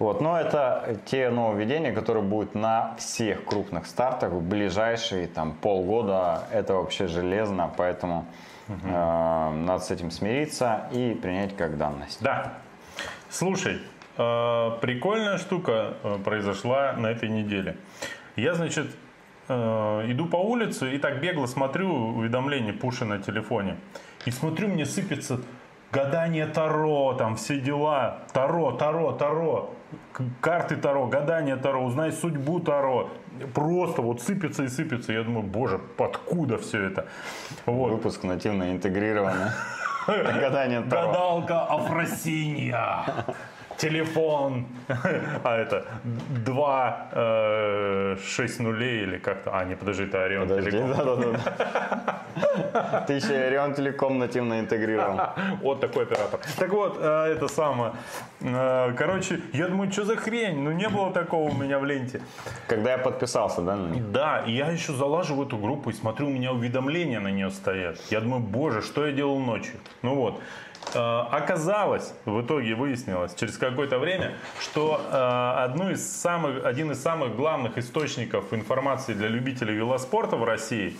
[0.00, 6.42] Вот, но это те нововведения, которые будут на всех крупных стартах в ближайшие там, полгода.
[6.50, 8.24] Это вообще железно, поэтому
[8.68, 8.88] Угу.
[8.88, 12.22] Надо с этим смириться и принять как данность.
[12.22, 12.54] Да.
[13.30, 13.80] Слушай,
[14.16, 17.76] э, прикольная штука э, произошла на этой неделе.
[18.36, 18.86] Я, значит,
[19.46, 23.76] иду по улице и так бегло смотрю уведомления пуши на телефоне.
[24.24, 25.42] И смотрю, мне сыпется
[25.92, 28.20] гадание Таро, там все дела.
[28.32, 29.74] Таро, Таро, Таро
[30.40, 33.10] карты Таро, гадание Таро, узнай судьбу Таро.
[33.52, 35.12] Просто вот сыпется и сыпется.
[35.12, 37.06] Я думаю, боже, откуда все это?
[37.66, 37.92] Вот.
[37.92, 39.50] Выпуск нативно интегрированный.
[40.06, 40.80] Гадание.
[40.80, 43.26] Гадалка Афросинья
[43.76, 44.66] телефон,
[45.44, 50.96] а это 2, э, 6 нулей или как-то, а, не, подожди, это Орион подожди, Телеком.
[50.96, 51.38] Да, да,
[52.74, 53.04] да.
[53.06, 55.20] Ты еще Орион Телеком нативно интегрирован.
[55.62, 56.40] Вот такой оператор.
[56.58, 57.92] Так вот, э, это самое,
[58.40, 62.20] э, короче, я думаю, что за хрень, ну не было такого у меня в ленте.
[62.68, 63.78] Когда я подписался, да?
[64.12, 67.50] Да, и я еще залажу в эту группу и смотрю, у меня уведомления на нее
[67.50, 67.98] стоят.
[68.10, 69.74] Я думаю, боже, что я делал ночью?
[70.02, 70.40] Ну вот,
[70.92, 77.36] оказалось, в итоге выяснилось через какое-то время, что э, одну из самых, один из самых
[77.36, 80.96] главных источников информации для любителей велоспорта в России,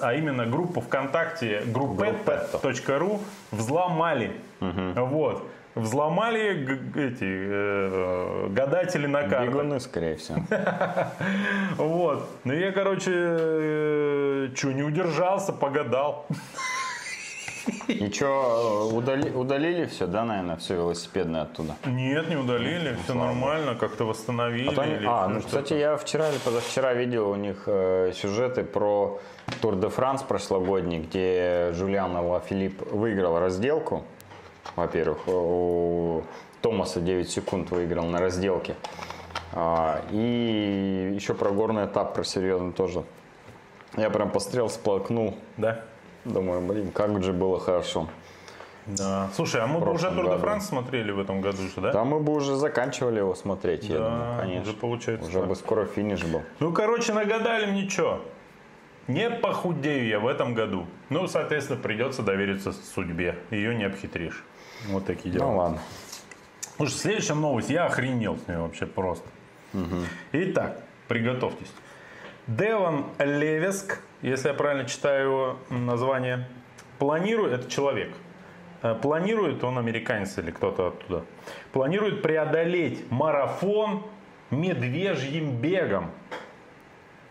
[0.00, 4.32] а именно группу ВКонтакте группетто.ру взломали.
[4.60, 5.04] Угу.
[5.06, 5.42] Вот
[5.74, 6.66] взломали
[6.96, 9.46] эти э, гадатели на картах.
[9.46, 10.38] Бегуны, скорее всего.
[11.76, 12.28] Вот.
[12.44, 16.26] Ну я, короче, э, что, не удержался, погадал.
[17.88, 21.76] И что, удали, удалили все, да, наверное, все велосипедное оттуда?
[21.86, 24.74] Нет, не удалили, все нормально, как-то восстановили.
[24.76, 29.20] А, или а ну, кстати, я вчера или позавчера видел у них э, сюжеты про
[29.60, 34.04] Тур де Франс прошлогодний, где Жулиан Филипп выиграл разделку.
[34.76, 36.22] Во-первых, у
[36.62, 38.76] Томаса 9 секунд выиграл на разделке.
[39.52, 43.04] А, и еще про горный этап, про серьезный тоже.
[43.96, 45.36] Я прям пострел, сплакнул.
[45.56, 45.84] Да?
[46.24, 48.08] Думаю, блин, как же было хорошо.
[48.86, 49.28] Да.
[49.34, 51.92] Слушай, а мы бы уже Тур де Франс смотрели в этом году же, да?
[51.92, 54.62] Да, мы бы уже заканчивали его смотреть, да, я думаю, конечно.
[54.62, 55.28] Уже получается.
[55.28, 55.48] Уже так.
[55.48, 56.42] бы скоро финиш был.
[56.58, 58.24] Ну, короче, нагадали мне что.
[59.06, 60.86] Не похудею я в этом году.
[61.08, 63.38] Ну, соответственно, придется довериться судьбе.
[63.50, 64.44] Ее не обхитришь.
[64.88, 65.46] Вот такие дела.
[65.46, 65.78] Ну ладно.
[66.76, 67.70] Слушай, следующая новость.
[67.70, 69.28] Я охренел с ней вообще просто.
[69.74, 69.96] Угу.
[70.32, 71.72] Итак, приготовьтесь.
[72.46, 76.48] Деван Левеск, если я правильно читаю его название,
[76.98, 78.12] планирует, это человек,
[78.82, 81.24] э, планирует, он американец или кто-то оттуда,
[81.72, 84.04] планирует преодолеть марафон
[84.50, 86.10] медвежьим бегом.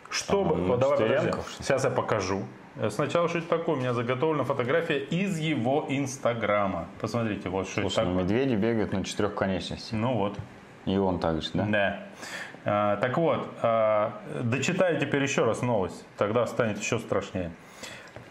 [0.10, 0.56] Чтобы...
[0.56, 1.32] Там, Вот давай, подожди.
[1.60, 2.44] Сейчас я покажу.
[2.76, 3.76] Э, Сначала что это такое?
[3.76, 6.88] У меня заготовлена фотография из его инстаграма.
[7.00, 8.24] Посмотрите, вот что Слушай, это ну, такое.
[8.24, 9.94] медведи бегают на четырех конечностях.
[9.94, 10.38] Ну вот.
[10.86, 11.66] И он также, да?
[11.70, 12.00] Да.
[12.66, 17.52] А, так вот, а, дочитаю теперь еще раз новость, тогда станет еще страшнее.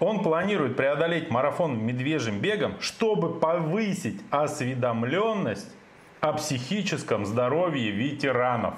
[0.01, 5.75] Он планирует преодолеть марафон медвежьим бегом, чтобы повысить осведомленность
[6.21, 8.75] о психическом здоровье ветеранов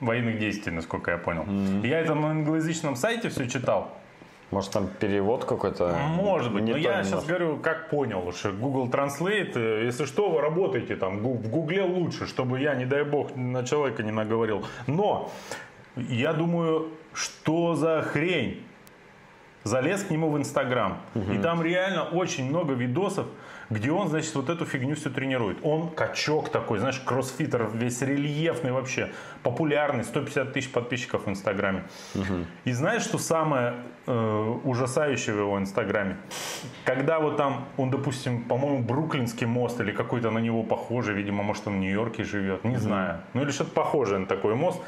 [0.00, 1.44] военных действий, насколько я понял.
[1.82, 3.92] Я это на англоязычном сайте все читал.
[4.54, 5.96] Может там перевод какой-то?
[6.10, 7.16] Может быть, не но я немножко.
[7.16, 11.82] сейчас говорю, как понял, что Google Translate, э, если что, вы работаете там, в Гугле
[11.82, 14.64] лучше, чтобы я, не дай бог, на человека не наговорил.
[14.86, 15.32] Но
[15.96, 18.62] я думаю, что за хрень?
[19.64, 23.26] Залез к нему в Инстаграм, и там реально очень много видосов,
[23.70, 25.58] где он, значит, вот эту фигню все тренирует.
[25.62, 31.84] Он качок такой, знаешь, кроссфитер, весь рельефный вообще, популярный, 150 тысяч подписчиков в Инстаграме.
[32.64, 33.74] И знаешь, что самое
[34.06, 36.16] э, ужасающее в его Инстаграме?
[36.84, 41.66] Когда вот там, он, допустим, по-моему, Бруклинский мост или какой-то на него похожий, видимо, может,
[41.66, 43.20] он в Нью-Йорке живет, не знаю.
[43.34, 44.80] Ну или что-то похожее на такой мост.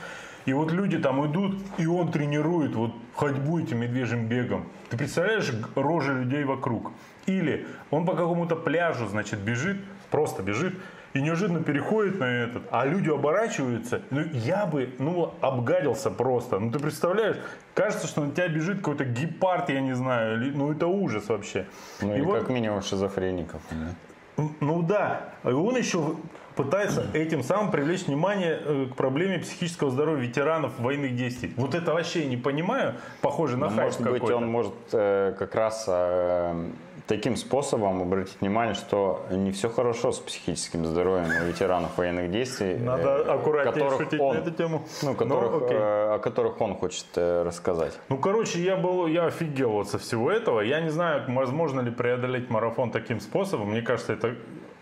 [0.47, 4.65] И вот люди там идут, и он тренирует вот ходьбу этим медвежьим бегом.
[4.91, 6.93] Ты представляешь рожи людей вокруг?
[7.27, 9.79] Или он по какому-то пляжу, значит, бежит,
[10.11, 10.75] просто бежит,
[11.15, 14.03] и неожиданно переходит на этот, а люди оборачиваются.
[14.11, 16.61] Ну, я бы, ну, обгадился просто.
[16.61, 17.39] Ну, ты представляешь,
[17.75, 21.67] кажется, что на тебя бежит какой-то гепард, я не знаю, или- ну, это ужас вообще.
[22.03, 23.63] Ну И или вот- как минимум шизофреников.
[23.71, 24.45] да.
[24.61, 26.15] ну да, и он еще
[26.57, 31.53] пытается этим самым привлечь внимание э, к проблеме психического здоровья ветеранов военных действий.
[31.57, 35.35] Вот это вообще я не понимаю, похоже на Ну, хайп Может быть, он может э,
[35.39, 36.71] как раз э,
[37.07, 42.77] таким способом обратить внимание, что не все хорошо с психическим здоровьем у ветеранов военных действий.
[42.77, 44.83] Надо э, аккуратнее которых шутить он- на эту тему.
[45.03, 45.77] Ну, которых, Ну, окей.
[45.77, 47.93] э, о которых он хочет э, рассказать.
[48.09, 50.61] Ну, короче, я был, я офигел вот со всего этого.
[50.63, 53.71] Я не знаю, возможно ли преодолеть марафон таким способом.
[53.71, 54.35] Мне кажется, это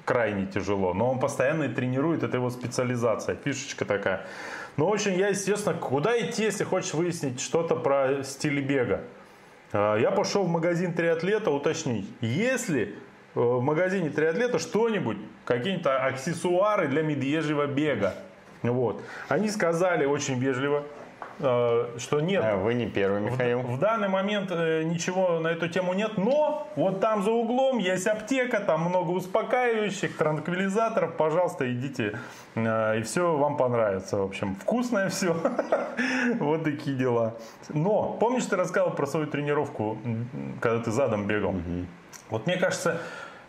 [0.04, 0.94] крайне тяжело.
[0.94, 4.26] Но он постоянно и тренирует, это его специализация, фишечка такая.
[4.76, 9.02] Ну, в общем, я, естественно, куда идти, если хочешь выяснить что-то про стили бега?
[9.72, 12.94] А, Я пошел в магазин триатлета уточнить, есть ли э,
[13.34, 18.14] в магазине триатлета что-нибудь, какие-то аксессуары для медвежьего бега.
[18.62, 19.02] Вот.
[19.28, 20.84] Они сказали очень вежливо,
[21.38, 22.42] что нет.
[22.44, 23.60] Э, Вы не первый, Михаил.
[23.60, 28.06] В данный момент э, ничего на эту тему нет, но вот там за углом есть
[28.06, 31.16] аптека, там много успокаивающих, транквилизаторов.
[31.16, 32.18] Пожалуйста, идите,
[32.54, 34.18] э, и все вам понравится.
[34.18, 35.36] В общем, вкусное все.
[36.40, 37.34] Вот такие дела.
[37.68, 39.98] Но, помнишь, ты рассказывал про свою тренировку,
[40.60, 41.54] когда ты задом бегал?
[42.30, 42.98] Вот мне кажется,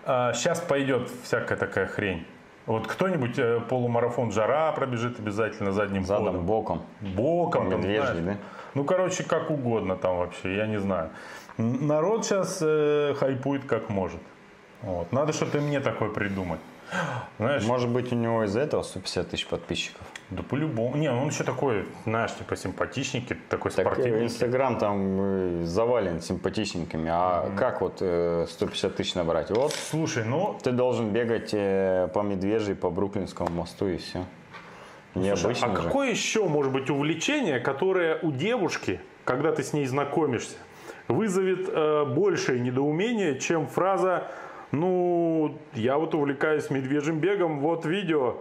[0.06, 2.26] сейчас пойдет всякая такая хрень.
[2.65, 6.45] Вот кто-нибудь э, полумарафон жара пробежит обязательно задним Задом, ходом.
[6.45, 6.82] боком.
[7.01, 8.38] Боком, там, Медвежий, да?
[8.73, 11.10] Ну, короче, как угодно там вообще, я не знаю.
[11.58, 12.60] Народ сейчас
[13.19, 14.19] хайпует как может.
[14.82, 15.12] Вот.
[15.12, 16.60] Надо что-то мне такое придумать.
[17.38, 20.06] Знаешь, Может быть, у него из-за этого 150 тысяч подписчиков.
[20.31, 20.97] Да по-любому.
[20.97, 24.23] Не, он еще такой, знаешь, типа симпатичненький, такой Так э, спортивный.
[24.25, 27.09] Инстаграм там э, завален симпатичненькими.
[27.11, 29.51] А как вот э, 150 тысяч набрать?
[29.51, 34.25] Вот Слушай, ну, ты должен бегать э, по Медвежьей, по Бруклинскому мосту и все.
[35.13, 35.83] Необычно а же.
[35.83, 40.57] какое еще может быть увлечение, которое у девушки, когда ты с ней знакомишься,
[41.07, 44.27] вызовет э, большее недоумение, чем фраза
[44.71, 48.38] «Ну, я вот увлекаюсь медвежьим бегом, вот видео».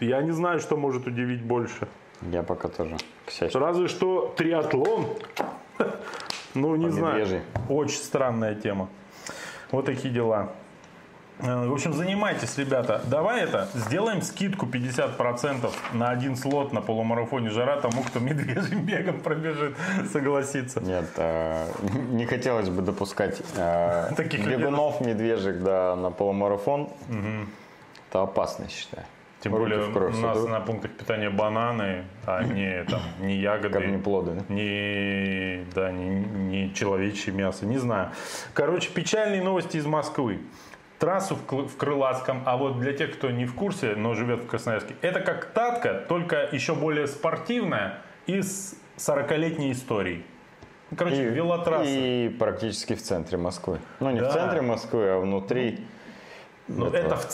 [0.00, 1.88] Я не знаю, что может удивить больше.
[2.22, 2.96] Я пока тоже.
[3.54, 5.06] Разве что триатлон.
[6.52, 7.42] Ну, не знаю.
[7.68, 8.88] Очень странная тема.
[9.70, 10.48] Вот такие дела.
[11.42, 13.00] Э, В общем, занимайтесь, ребята.
[13.06, 19.20] Давай это, сделаем скидку 50% на один слот на полумарафоне жара тому, кто медвежьим бегом
[19.20, 19.76] пробежит,
[20.12, 20.80] согласится.
[20.80, 21.66] Нет, э,
[22.10, 26.88] не хотелось бы допускать э, Таких бегунов медвежьих да, на полумарафон.
[28.08, 29.06] Это опасно, считаю.
[29.40, 30.50] Тем Руки более кровь у нас сойдут.
[30.50, 33.70] на пунктах питания бананы, а не, там, не ягоды.
[33.72, 34.44] Корнеплоды, да?
[34.54, 38.10] не, да, не, не человечье мясо, не знаю.
[38.52, 40.40] Короче, печальные новости из Москвы.
[40.98, 44.94] Трассу в, Крылатском, а вот для тех, кто не в курсе, но живет в Красноярске,
[45.00, 50.22] это как Татка, только еще более спортивная и с 40-летней историей.
[50.90, 51.88] Ну, Короче, велотрасса.
[51.88, 53.78] и практически в центре Москвы.
[54.00, 54.28] Ну, не Да.
[54.28, 55.86] в центре Москвы, а внутри.
[56.68, 57.26] Ну, этого это в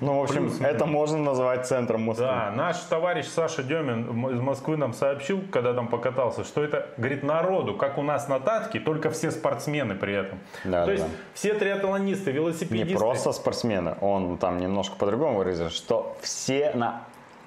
[0.00, 2.26] Ну, в общем, плюс- это можно назвать центром Москвы.
[2.26, 7.22] Да, наш товарищ Саша Демин из Москвы нам сообщил, когда там покатался, что это, говорит,
[7.22, 10.38] народу, как у нас на Татке, только все спортсмены при этом.
[10.64, 12.92] Да, То да, есть все триатлонисты, велосипедисты.
[12.92, 17.02] Не просто спортсмены, он там немножко по-другому выразил, что все на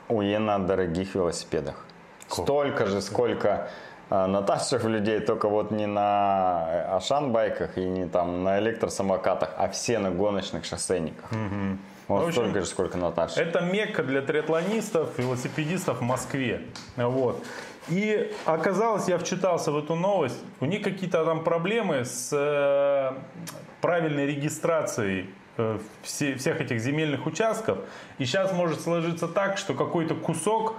[0.10, 1.86] охуенно дорогих велосипедах.
[2.28, 3.70] Столько же, сколько
[4.10, 10.00] а, натаскивших людей, только вот не на ашан-байках и не там на электросамокатах, а все
[10.00, 11.32] на гоночных шоссейниках.
[11.32, 11.40] Вот
[12.20, 13.42] В общем, столько же, сколько Наташа.
[13.42, 16.62] Это мекка для триатлонистов, велосипедистов в Москве.
[16.98, 17.44] Вот.
[17.90, 23.14] И оказалось, я вчитался в эту новость, у них какие-то там проблемы с э,
[23.82, 27.80] правильной регистрацией э, все- всех этих земельных участков.
[28.20, 30.76] И сейчас может сложиться так, что какой-то кусок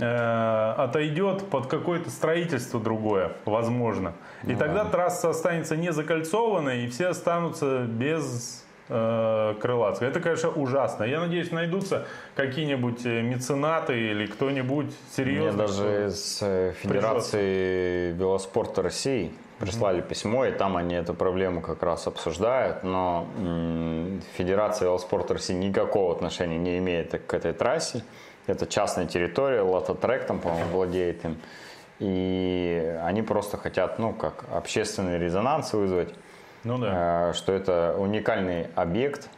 [0.00, 4.14] э, отойдет под какое-то строительство другое, возможно.
[4.44, 9.54] И тогда трасса останется не закольцованной, и все останутся без э.
[10.00, 11.04] Это, конечно, ужасно.
[11.04, 15.58] Я надеюсь, найдутся какие-нибудь э, меценаты или кто-нибудь Мне серьезный.
[15.66, 22.06] даже из э, Федерации велоспорта России прислали письмо, и там они эту проблему как раз
[22.06, 28.02] обсуждают, но м, Федерация велоспорта России никакого отношения не имеет к этой трассе.
[28.46, 31.36] Это частная территория, Лототрек там, по-моему, владеет им.
[31.98, 36.14] И они просто хотят, ну, как общественный резонанс вызвать,
[36.68, 37.30] Ну да.
[37.30, 39.30] э, что это уникальный объект,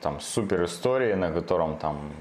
[0.00, 2.12] там супер история, на котором там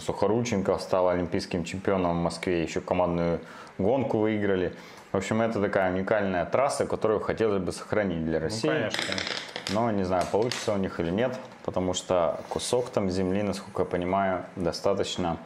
[0.00, 3.40] Сухорученков стал олимпийским чемпионом в Москве, еще командную
[3.78, 4.74] гонку выиграли.
[5.12, 8.68] В общем, это такая уникальная трасса, которую хотелось бы сохранить для Ну, России.
[8.68, 9.74] конечно, конечно.
[9.74, 13.86] Но не знаю, получится у них или нет, потому что кусок там земли, насколько я
[13.86, 15.36] понимаю, достаточно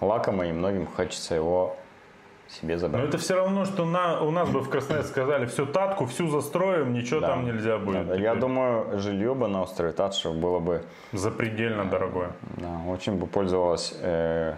[0.00, 1.76] лакомый, и многим хочется его
[2.48, 3.08] себе Но забрать.
[3.08, 6.92] это все равно, что на, у нас бы в Красноярске сказали, всю татку, всю застроим,
[6.92, 7.26] ничего Да.
[7.28, 8.06] там нельзя будет.
[8.06, 12.30] Да, Я Теперь думаю, жилье бы на острове Татшев было бы Запредельно дорогое.
[12.56, 14.54] Да, очень бы пользовалась э,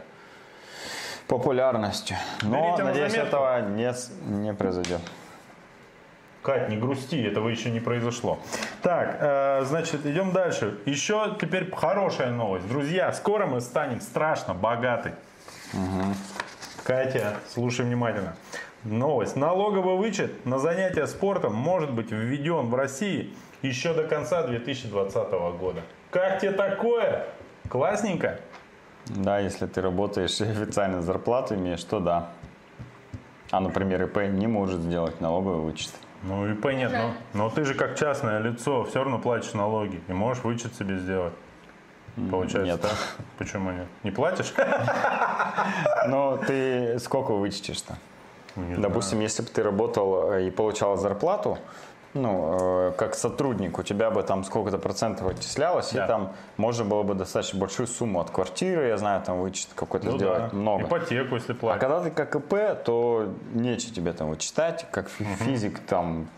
[1.26, 2.16] популярностью.
[2.42, 3.36] Но, Берите на надеюсь, заметку.
[3.36, 3.92] этого не,
[4.42, 5.00] не произойдет.
[6.42, 8.38] Кать, не грусти, этого еще не произошло.
[8.82, 10.78] Так, э, значит, идем дальше.
[10.86, 12.68] Еще теперь хорошая новость.
[12.68, 15.14] Друзья, скоро мы станем страшно богаты.
[16.88, 18.34] Катя, слушай внимательно.
[18.82, 19.36] Новость.
[19.36, 25.82] Налоговый вычет на занятия спортом может быть введен в России еще до конца 2020 года.
[26.10, 27.26] Как тебе такое?
[27.68, 28.40] Классненько?
[29.04, 32.30] Да, если ты работаешь и официально зарплату имеешь, то да.
[33.50, 35.90] А, например, ИП не может сделать налоговый вычет.
[36.22, 37.12] Ну и понятно.
[37.34, 40.96] Но, но ты же как частное лицо все равно платишь налоги и можешь вычет себе
[40.96, 41.34] сделать.
[42.30, 42.80] Получается нет.
[43.38, 43.86] Почему нет?
[44.04, 44.52] Не платишь?
[46.06, 47.96] Но ты сколько вычтешь-то?
[48.56, 51.58] Не Допустим, если бы ты работал э, и получал зарплату,
[52.14, 56.04] ну, э, как сотрудник, у тебя бы там сколько-то процентов отчислялось, Да.
[56.04, 60.06] и там можно было бы достаточно большую сумму от квартиры, я знаю, там вычет какой-то
[60.06, 60.56] Ну сделать, да.
[60.56, 60.84] много.
[60.84, 61.80] Ипотеку, если А платишь.
[61.80, 66.28] когда ты как ИП, то нечего тебе там вычитать, как фи- физик там,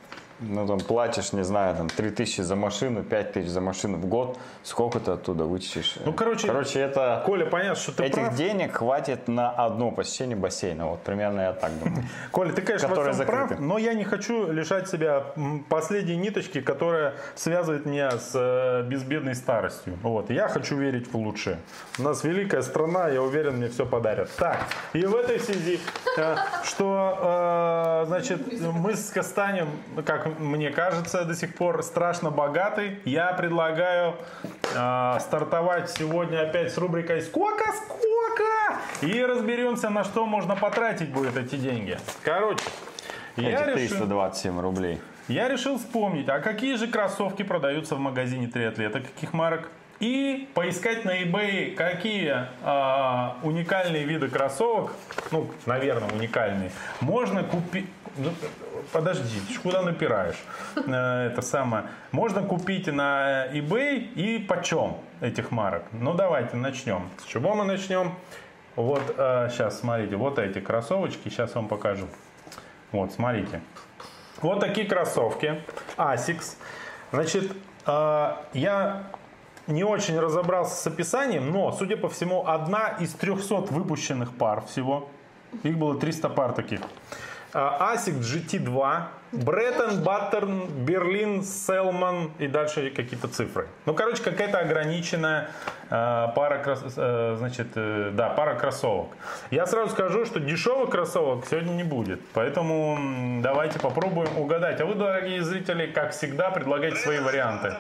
[0.41, 4.99] ну там платишь, не знаю, там 3000 за машину, 5000 за машину в год, сколько
[5.01, 5.97] ты оттуда вычтешь?
[6.05, 8.35] Ну, короче, короче это Коля, понятно, что ты этих прав.
[8.37, 12.05] денег хватит на одно посещение бассейна, вот примерно я так думаю.
[12.31, 13.47] Коля, ты, конечно, всем закрыты.
[13.49, 15.25] прав, но я не хочу лишать себя
[15.69, 19.99] последней ниточки, которая связывает меня с э, безбедной старостью.
[20.03, 20.31] Вот.
[20.31, 21.59] Я хочу верить в лучшее.
[21.99, 24.31] У нас великая страна, я уверен, мне все подарят.
[24.39, 24.59] Так,
[24.93, 25.81] и в этой связи,
[26.17, 29.69] э, что, э, значит, мы с- станем,
[30.05, 34.15] как мне кажется, до сих пор страшно богаты, я предлагаю
[34.75, 38.45] э, стартовать сегодня опять с рубрикой «Сколько, сколько?»
[39.03, 41.99] и разберемся, на что можно потратить будет эти деньги.
[42.23, 42.65] Короче,
[43.37, 45.01] я Эти решил, 327 рублей.
[45.29, 49.69] я решил вспомнить, а какие же кроссовки продаются в магазине триатлета, каких марок?
[50.01, 54.93] И поискать на eBay, какие а, уникальные виды кроссовок,
[55.31, 57.87] ну, наверное, уникальные, можно купить.
[58.23, 58.31] Ну,
[58.93, 60.37] подожди, куда напираешь?
[60.77, 61.85] Э, Это самое.
[62.13, 65.85] Можно купить на eBay и почем этих марок?
[65.93, 67.09] Ну, давайте начнем.
[67.19, 68.15] С чего мы начнем?
[68.77, 69.03] Вот
[69.51, 72.07] сейчас, смотрите, вот эти кроссовочки, сейчас вам покажу.
[72.93, 73.61] Вот, смотрите.
[74.43, 75.63] Вот такие кроссовки.
[75.97, 76.57] Asics.
[77.13, 77.53] Значит,
[77.87, 79.03] э, я
[79.67, 85.09] не очень разобрался с описанием, но, судя по всему, одна из 300 выпущенных пар всего.
[85.63, 86.81] Их было 300 пар таких.
[87.53, 93.69] Asics GT2, Breton, Баттерн, Берлин, Селман и дальше какие-то цифры.
[93.87, 95.51] Ну, короче, какая-то ограниченная
[95.89, 95.89] э,
[96.35, 99.09] пара, крос- э, значит, э, да, пара кроссовок.
[99.51, 104.81] Я сразу скажу, что дешевых кроссовок сегодня не будет, поэтому давайте попробуем угадать.
[104.81, 107.75] А вы, дорогие зрители, как всегда, предлагайте свои варианты.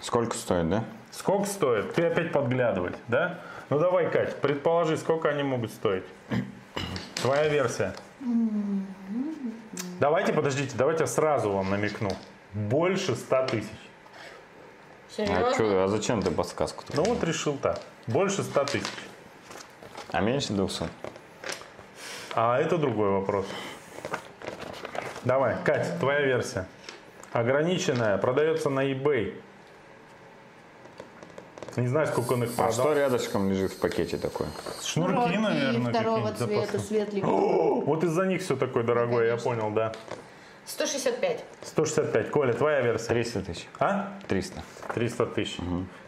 [0.00, 0.84] Сколько стоит, да?
[1.10, 1.94] Сколько стоит?
[1.94, 3.38] Ты опять подглядывать, да?
[3.70, 6.04] Ну давай, Кать, предположи, сколько они могут стоить.
[7.14, 7.94] Твоя версия.
[10.00, 12.10] Давайте, подождите, давайте я сразу вам намекну.
[12.52, 13.68] Больше 100 тысяч.
[15.18, 16.84] А, чё- а зачем ты подсказку?
[16.94, 17.80] Ну вот решил так.
[18.06, 18.86] Больше 100 тысяч.
[20.10, 20.88] А меньше 200?
[22.34, 23.46] А это другой вопрос.
[25.24, 26.66] Давай, Катя, твоя версия.
[27.32, 29.34] Ограниченная, продается на eBay.
[31.76, 32.72] Не знаю, сколько он их А продал.
[32.72, 34.46] что рядышком лежит в пакете такой?
[34.84, 37.80] Шнурки, наверное, второго цвета, светленького.
[37.84, 39.50] Вот из-за них все такое дорогое, я Конечно.
[39.50, 39.92] понял, да.
[40.66, 41.44] 165.
[41.62, 42.30] 165.
[42.30, 43.08] Коля, твоя версия.
[43.08, 43.66] 300 тысяч.
[43.78, 44.12] А?
[44.28, 44.62] 300.
[44.94, 45.58] 300 тысяч.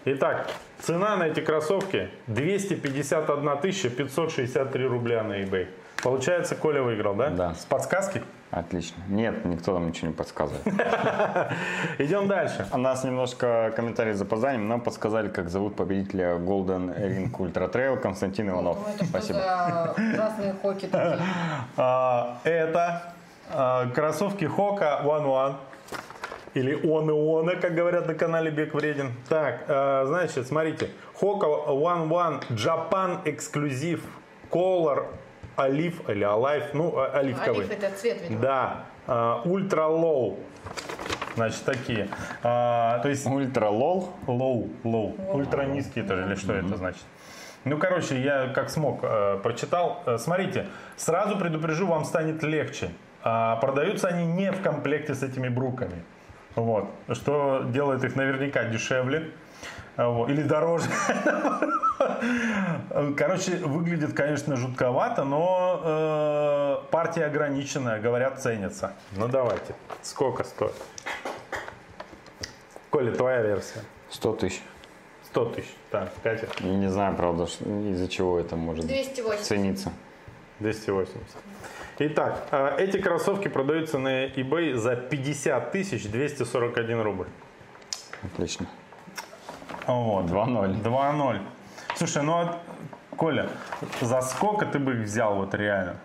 [0.06, 0.50] Итак,
[0.80, 5.68] цена на эти кроссовки 251 тысяча 563 рубля на eBay.
[6.02, 7.30] Получается, Коля выиграл, да?
[7.30, 7.54] Да.
[7.54, 8.22] С подсказки?
[8.50, 9.02] Отлично.
[9.08, 10.64] Нет, никто нам ничего не подсказывает.
[11.98, 12.66] Идем дальше.
[12.72, 14.68] У нас немножко комментарий с запозданием.
[14.68, 18.78] Нам подсказали, как зовут победителя Golden Ring Ultra Trail Константин Иванов.
[19.00, 19.40] Ну, Спасибо.
[19.40, 21.18] за разные хоки такие?
[21.76, 23.14] А, это
[23.50, 25.54] а, кроссовки Hoka One One.
[26.54, 29.12] Или он и она, как говорят на канале Бег Вреден.
[29.28, 30.90] Так, а, значит, смотрите.
[31.14, 34.00] Hoka One One Japan Exclusive
[34.50, 35.06] Color
[35.56, 37.66] Olive или Alive, ну, оливковый.
[37.66, 38.40] Olive это цвет, видимо.
[38.40, 38.84] Да,
[39.44, 40.38] ultra low.
[41.36, 42.08] Значит, такие.
[42.42, 44.10] А, то есть Ultra low.
[44.26, 45.32] Low, low.
[45.32, 47.02] Ультра низкий это или что это значит?
[47.64, 50.02] Ну, короче, я как смог э, прочитал.
[50.06, 52.90] Э, смотрите, сразу предупрежу, вам станет легче.
[53.22, 56.02] А, продаются они не в комплекте с этими бруками.
[56.54, 56.88] Вот.
[57.12, 59.30] Что делает их наверняка дешевле.
[59.96, 60.86] А, вот, Или дороже.
[63.16, 68.92] Короче, выглядит, конечно, жутковато, но э, партия ограниченная, говорят, ценится.
[69.12, 69.74] Ну давайте.
[70.02, 70.74] Сколько стоит?
[72.90, 73.80] Коля, твоя версия.
[74.10, 74.62] 100 тысяч.
[75.26, 75.74] 100 тысяч.
[75.90, 79.44] Так, Катя, Не знаю, правда, из-за чего это может 280.
[79.44, 79.92] цениться.
[80.60, 81.16] 280.
[81.98, 87.26] Итак, э, эти кроссовки продаются на eBay за 50 тысяч 241 рубль.
[88.22, 88.66] Отлично.
[89.86, 90.26] Вот.
[90.26, 90.82] 2-0.
[90.82, 91.40] 2-0.
[91.96, 92.58] Слушай, ну, а,
[93.16, 93.48] Коля,
[94.00, 95.96] за сколько ты бы их взял вот реально?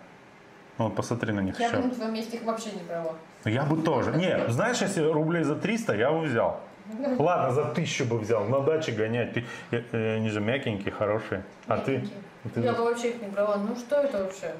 [0.78, 1.76] Ну, вот посмотри на них Я еще.
[1.76, 3.14] бы на твоем месте их вообще не брала.
[3.44, 4.12] Я бы тоже.
[4.12, 6.60] Не, знаешь, если рублей за 300, я бы взял.
[7.18, 8.44] Ладно, за тысячу бы взял.
[8.44, 9.34] На даче гонять.
[9.34, 11.44] Ты, э, э, они же мягенькие, хорошие.
[11.66, 11.98] А ты?
[11.98, 12.16] Мягенькие.
[12.54, 13.56] ты- Я бы вообще их не брала.
[13.56, 14.54] Ну что это вообще?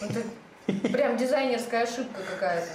[0.00, 0.20] Это
[0.92, 2.68] прям дизайнерская ошибка какая-то.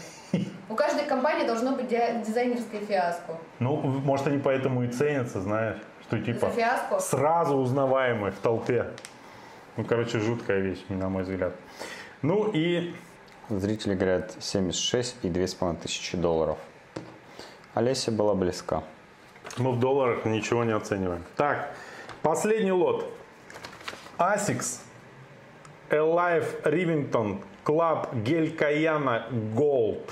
[0.70, 3.38] У каждой компании должно быть ди- дизайнерское фиаско.
[3.60, 5.78] Ну, может, они поэтому и ценятся, знаешь.
[6.18, 7.00] Что типа...
[7.00, 8.92] Сразу узнаваемый в толпе.
[9.78, 11.54] Ну, короче, жуткая вещь, на мой взгляд.
[12.22, 12.94] Ну и
[13.50, 16.58] Зрители говорят 76 и 2,5 тысячи долларов.
[17.74, 18.84] Олеся была близка.
[19.58, 21.24] мы в долларах ничего не оцениваем.
[21.36, 21.76] Так,
[22.22, 23.06] последний лот.
[24.18, 24.80] Asics
[25.90, 30.10] Alive Rivington Club Gel Kayana Gold.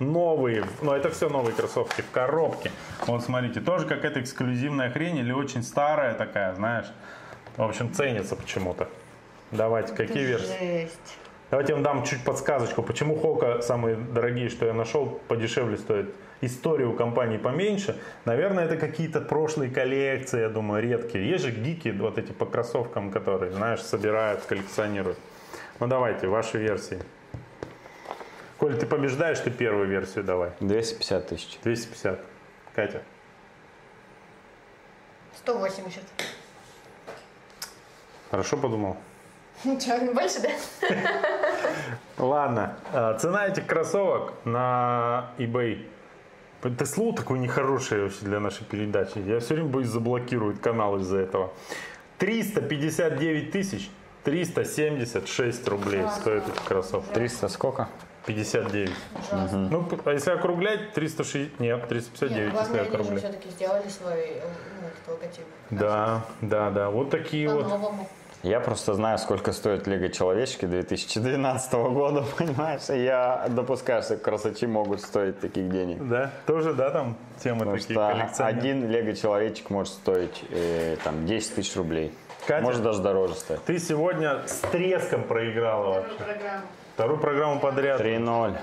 [0.00, 2.70] Новые, ну это все новые кроссовки в коробке.
[3.06, 6.86] Вот смотрите, тоже какая-то эксклюзивная хрень или очень старая такая, знаешь.
[7.56, 8.88] В общем, ценится почему-то.
[9.52, 10.82] Давайте, какие версии?
[10.82, 11.18] Жесть.
[11.50, 16.06] Давайте я вам дам чуть подсказочку, почему Хока самые дорогие, что я нашел, подешевле стоят.
[16.40, 17.96] История у компании поменьше.
[18.24, 21.28] Наверное, это какие-то прошлые коллекции, я думаю, редкие.
[21.28, 25.18] Есть же гики вот эти по кроссовкам, которые, знаешь, собирают, коллекционируют.
[25.78, 26.98] Ну давайте, ваши версии.
[28.58, 30.52] Коль, ты побеждаешь, ты первую версию давай.
[30.60, 31.58] 250 тысяч.
[31.62, 32.20] 250.
[32.74, 33.02] Катя.
[35.38, 36.02] 180.
[38.30, 38.96] Хорошо подумал?
[39.62, 40.50] Че, больше, да?
[42.18, 45.86] Ладно, а, цена этих кроссовок на eBay.
[46.62, 49.18] Это слово такое нехорошее вообще для нашей передачи.
[49.18, 51.52] Я все время боюсь заблокируют канал из-за этого.
[52.18, 53.90] 359 тысяч
[54.24, 57.12] 376 рублей стоят эти кроссовки.
[57.12, 57.88] 300 сколько?
[58.26, 58.90] 59.
[59.32, 59.68] Ужасно.
[59.70, 61.60] Ну, а если округлять, 360...
[61.60, 63.18] Нет, Нет, 359, если главное, они же округлять.
[63.18, 64.42] все-таки сделали свой э,
[64.80, 65.44] ну, этот логотип.
[65.70, 66.90] Да, да, да.
[66.90, 67.66] Вот такие вот.
[68.42, 72.82] Я просто знаю, сколько стоит Лего Человечки 2012 года, понимаешь?
[72.90, 76.06] Я допускаю, что красочи могут стоить таких денег.
[76.06, 81.24] Да, тоже, да, там темы Потому такие что один Лего Человечек может стоить э, там
[81.24, 82.12] 10 тысяч рублей.
[82.46, 82.62] Катя?
[82.62, 83.64] Может даже дороже стоить.
[83.64, 86.16] Ты сегодня с треском проиграла вообще.
[86.18, 86.66] Программу.
[86.94, 88.00] Вторую программу подряд.
[88.00, 88.56] 3-0.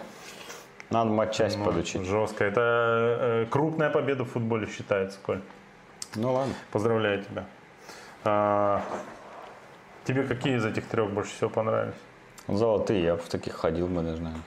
[0.89, 2.05] Надо матчасть Ну, подучить.
[2.05, 2.45] Жестко.
[2.45, 5.41] Это э, крупная победа в футболе считается, Коль.
[6.15, 6.53] Ну ладно.
[6.71, 7.43] Поздравляю тебя.
[8.23, 8.81] А,
[10.05, 11.95] тебе какие из этих трех больше всего понравились?
[12.47, 14.43] Золотые, я бы в таких ходил бы даже, наверное.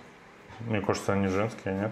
[0.61, 1.91] Мне кажется, они женские, нет?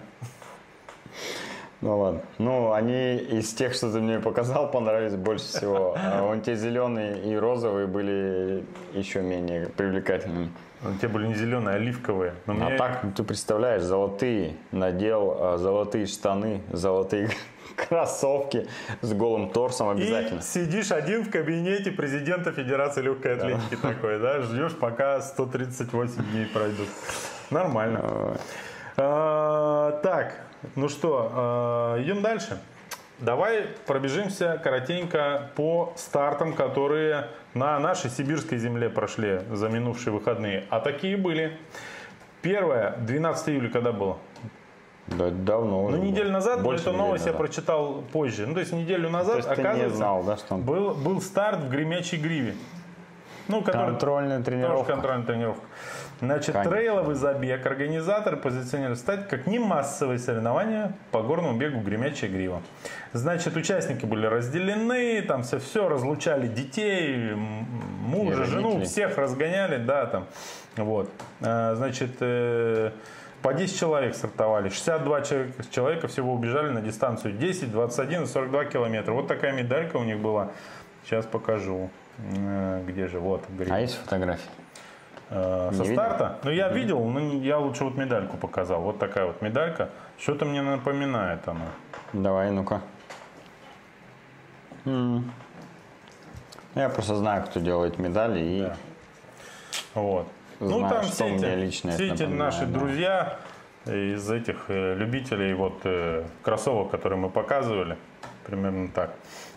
[1.81, 2.21] Ну ладно.
[2.39, 5.95] Ну, они из тех, что ты мне показал, понравились больше всего.
[5.97, 8.63] А вон те зеленые и розовые были
[8.93, 10.49] еще менее привлекательными.
[10.83, 12.33] Ну, Те были не зеленые, а оливковые.
[12.45, 17.29] Но А мне- так, ну, ты представляешь, золотые, надел а, золотые штаны, золотые
[17.75, 18.67] кроссовки
[19.01, 20.39] с голым торсом обязательно.
[20.39, 26.45] И сидишь один в кабинете президента Федерации легкой атлетики такой, да, ждешь, пока 138 дней
[26.47, 26.87] пройдут.
[27.49, 28.37] Нормально.
[28.97, 30.35] А, Так,
[30.75, 32.59] ну что, а, идем дальше.
[33.27, 40.65] Давай пробежимся коротенько по стартам, которые на нашей сибирской земле прошли за минувшие выходные.
[40.69, 41.57] А такие были.
[42.41, 44.17] Первое, 12 июля, когда было?
[45.07, 46.11] Да, давно уже Ну, было.
[46.11, 47.47] неделю назад, но Больше эту недели новость я назад.
[47.47, 48.45] прочитал позже.
[48.45, 50.93] Ну, то есть неделю назад, То есть ты не оказывается, знал, да, что он- был,
[50.93, 52.55] был старт в Гремячей Гриве.
[53.47, 54.91] Ну, который Контрольная тоже тренировка.
[54.93, 55.61] контрольная тренировка.
[56.21, 56.71] Значит, Конечно.
[56.71, 62.61] трейловый забег организаторы позиционировали стать как не массовые соревнования по горному бегу Гремячая Грива.
[63.11, 70.25] Значит, участники были разделены, там все, все разлучали детей, мужа, жену, всех разгоняли, да, там.
[70.77, 71.09] Вот.
[71.41, 72.91] А, Значит, э,
[73.41, 78.65] по 10 человек стартовали, 62 человека, человека всего убежали на дистанцию 10, 21 и 42
[78.65, 79.11] километра.
[79.11, 80.51] Вот такая медалька у них была.
[81.05, 81.89] Сейчас покажу.
[82.37, 83.19] Э, Где же?
[83.19, 83.43] Вот.
[83.69, 84.49] А есть фотографии?
[85.33, 86.01] Э, Со Не видел?
[86.03, 86.37] старта?
[86.43, 88.81] Ну, я видел, но я лучше вот медальку показал.
[88.81, 89.89] Вот такая вот медалька.
[90.19, 91.65] Что-то мне напоминает она.
[92.13, 92.81] Давай, ну-ка.
[96.75, 98.75] Я просто знаю, кто делает медали и Да.
[99.95, 100.27] Вот.
[100.59, 102.79] ну, Знаю, там что все эти, лично все эти наши да.
[102.79, 103.39] друзья
[103.85, 107.97] из этих э, любителей вот э, кроссовок, которые мы показывали,
[108.45, 109.13] примерно так,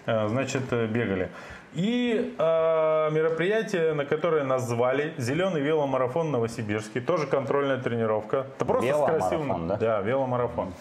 [0.07, 1.31] э, значит, бегали.
[1.75, 8.47] И э, мероприятие, на которое нас звали, зеленый веломарафон Новосибирский, тоже контрольная тренировка.
[8.57, 9.77] Это просто Веломарафон, красивым, да?
[9.77, 10.73] Да, веломарафон.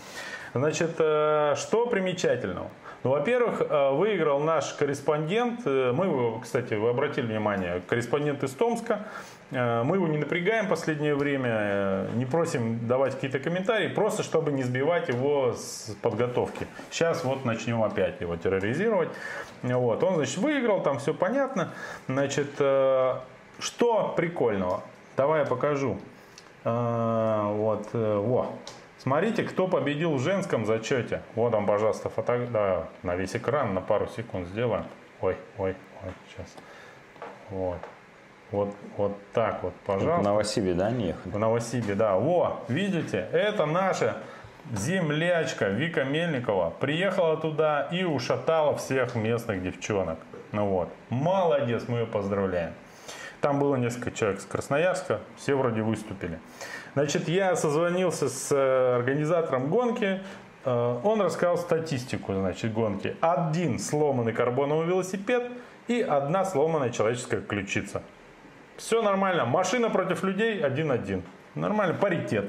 [0.53, 2.67] Значит, э, что примечательного?
[3.03, 5.61] Ну, во-первых, э, выиграл наш корреспондент.
[5.65, 9.05] э, Мы его, кстати, вы обратили внимание, корреспондент из Томска.
[9.51, 14.23] Э, Мы его не напрягаем в последнее время, э, не просим давать какие-то комментарии, просто
[14.23, 16.67] чтобы не сбивать его с подготовки.
[16.91, 19.09] Сейчас вот начнем опять его терроризировать.
[19.63, 20.03] Вот.
[20.03, 21.71] Он, значит, выиграл, там все понятно.
[22.07, 23.15] Значит, э,
[23.59, 24.83] что прикольного?
[25.17, 25.97] Давай я покажу.
[26.63, 28.51] Вот, во.
[28.97, 31.21] Смотрите, кто победил в женском зачете.
[31.35, 32.47] Вот он, пожалуйста, фото...
[32.49, 34.83] да, на весь экран, на пару секунд сделаем.
[35.21, 36.47] Ой, ой, ой, сейчас.
[37.51, 37.77] Вот.
[38.55, 40.23] Вот, вот так вот, в пожалуйста.
[40.23, 41.33] Новосибе, да, не ехали?
[41.33, 42.15] В Новосибе, да.
[42.15, 44.15] Во, видите, это наша
[44.73, 50.19] землячка Вика Мельникова приехала туда и ушатала всех местных девчонок.
[50.53, 52.71] Ну вот, молодец, мы ее поздравляем.
[53.41, 56.39] Там было несколько человек с Красноярска, все вроде выступили.
[56.93, 60.21] Значит, я созвонился с э, организатором гонки,
[60.63, 63.17] э, он рассказал статистику, значит, гонки.
[63.19, 65.51] Один сломанный карбоновый велосипед
[65.89, 68.01] и одна сломанная человеческая ключица.
[68.77, 69.45] Все нормально.
[69.45, 71.23] Машина против людей один-один.
[71.55, 72.45] Нормально, паритет.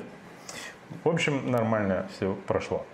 [1.04, 2.84] В общем, нормально все прошло.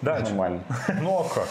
[0.00, 0.30] Дальше.
[0.30, 0.62] Нормально.
[1.02, 1.48] Ну а как?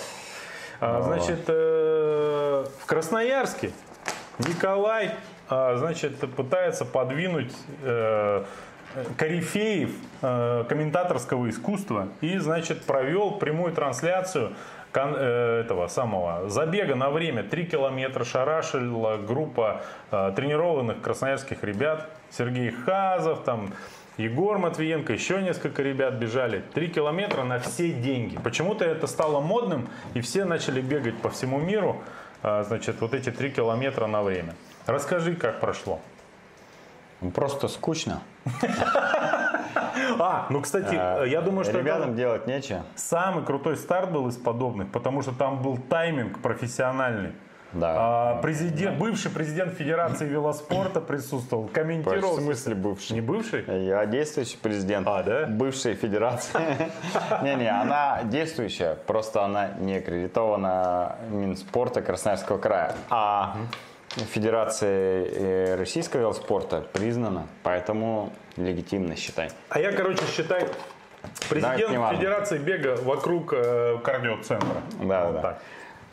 [0.79, 3.71] А, значит, э, в Красноярске
[4.39, 5.11] Николай,
[5.49, 8.43] а, значит, пытается подвинуть э,
[9.17, 9.91] корифеев
[10.21, 14.53] э, комментаторского искусства и, значит, провел прямую трансляцию
[15.01, 19.81] этого самого забега на время 3 километра шарашила группа
[20.11, 23.73] э, тренированных красноярских ребят Сергей Хазов там
[24.17, 26.63] Егор Матвиенко, еще несколько ребят бежали.
[26.73, 28.35] Три километра на все деньги.
[28.37, 32.01] Почему-то это стало модным, и все начали бегать по всему миру,
[32.41, 34.55] а, значит, вот эти три километра на время.
[34.87, 35.99] Расскажи, как прошло.
[37.35, 38.21] Просто скучно.
[40.19, 42.83] А, ну, кстати, А, я думаю, что Ребятам это делать нечего.
[42.95, 47.31] самый крутой старт был из подобных, потому что там был тайминг профессиональный.
[47.73, 47.95] Да.
[47.97, 52.37] А, президент, бывший президент Федерации велоспорта присутствовал, В комментировал.
[52.37, 53.11] смысле бывший?
[53.13, 53.65] Не бывший?
[53.85, 55.45] Я действующий президент А, да?
[55.47, 56.57] бывшей федерации.
[57.43, 62.95] Не-не, она действующая, просто она не аккредитована Минспорта Красноярского края.
[63.09, 63.57] А
[64.25, 69.49] Федерация э, российского велоспорта признана, поэтому легитимно считай.
[69.69, 70.61] А я, короче, считай,
[71.23, 72.17] Да, президент важно.
[72.17, 74.81] Федерации бега вокруг э, кардиоцентра.
[75.01, 75.41] Да, Вот да.
[75.41, 75.61] так.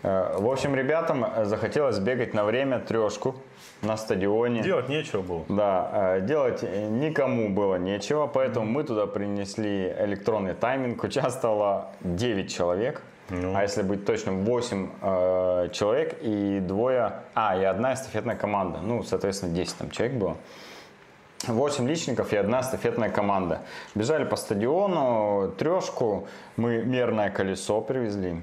[0.02, 3.36] Э, В общем, ребятам э, захотелось бегать на время трешку
[3.80, 4.62] на стадионе.
[4.62, 5.44] Делать нечего было.
[5.48, 11.02] Да, делать никому было нечего, поэтому мы туда принесли электронный тайминг.
[11.04, 13.02] Участвовало 9 человек.
[13.30, 13.56] Ну.
[13.56, 17.20] А если быть точным, 8 э, человек и двое...
[17.34, 18.80] А, и одна эстафетная команда.
[18.82, 20.36] Ну, соответственно, 10 там человек было.
[21.46, 23.62] 8 личников и одна эстафетная команда.
[23.94, 28.40] Бежали по стадиону, трешку, мы мерное колесо привезли,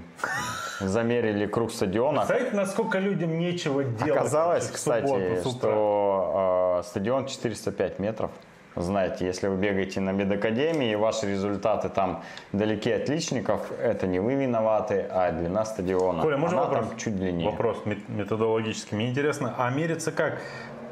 [0.80, 2.26] замерили круг стадиона.
[2.26, 4.18] Знаете, насколько людям нечего делать?
[4.18, 5.06] Оказалось, кстати,
[5.42, 8.32] субботу что э, стадион 405 метров.
[8.76, 14.20] Знаете, если вы бегаете на медакадемии, и ваши результаты там далеки от личников, это не
[14.20, 16.22] вы виноваты, а длина стадиона.
[16.22, 16.88] Коля, можно Она вопрос?
[16.90, 17.50] там чуть длиннее.
[17.50, 18.96] Вопрос мет- методологический.
[18.96, 20.40] Мне интересно, а мерится как?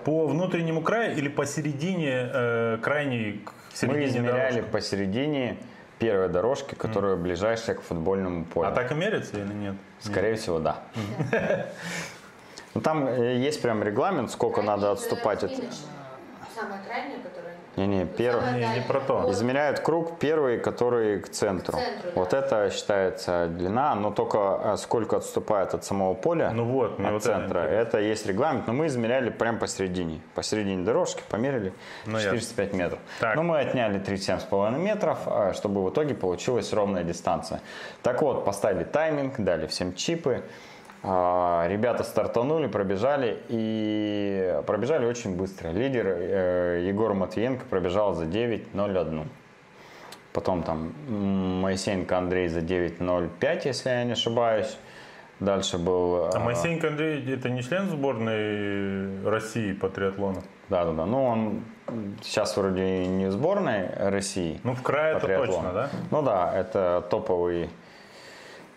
[0.03, 3.45] По внутреннему краю или посередине э, крайней
[3.83, 4.71] Мы измеряли дорожки?
[4.71, 5.57] посередине
[5.99, 8.67] первой дорожки, которая ближайшая к футбольному полю.
[8.67, 9.75] А так и мерится или нет?
[9.99, 10.79] Скорее всего, да.
[12.75, 15.51] Ну, там э, есть прям регламент, сколько надо отступать от...
[15.51, 17.48] Самая крайняя, которая...
[17.75, 18.51] Не-не, первый.
[18.53, 19.31] Не, не про то.
[19.31, 21.77] Измеряют круг первый, который к центру.
[21.77, 22.19] К центру, да.
[22.19, 26.99] Вот это считается длина, но только э, сколько отступает от самого поля, Ну вот, от
[26.99, 27.59] вот это центра.
[27.61, 27.75] интересно.
[27.81, 30.19] Это, есть регламент, но мы измеряли прям посередине.
[30.35, 31.73] Посередине дорожки померили
[32.05, 32.37] Ну, ясно.
[32.39, 32.99] 405 метров.
[33.19, 33.35] Так.
[33.35, 37.61] Но мы отняли 37,5 метров, э, чтобы в итоге получилась ровная дистанция.
[38.03, 40.43] Так вот, поставили тайминг, дали всем чипы.
[41.01, 45.69] А, Ребята стартанули, пробежали и пробежали очень быстро.
[45.69, 49.27] Лидер э, Егор Матвиенко пробежал за 9.01.
[50.33, 50.93] Потом там
[51.61, 54.77] Моисеенко Андрей за 9.05, если я не ошибаюсь.
[55.39, 56.25] Дальше был...
[56.25, 60.43] А э, Моисеенко Андрей это не член сборной России по триатлону?
[60.67, 61.05] Да, да, да.
[61.05, 61.63] Ну, он
[62.21, 64.59] сейчас вроде не в сборной России.
[64.63, 65.53] Ну, в крае это триатлону.
[65.53, 65.89] точно, да?
[66.11, 67.69] Ну да, это топовый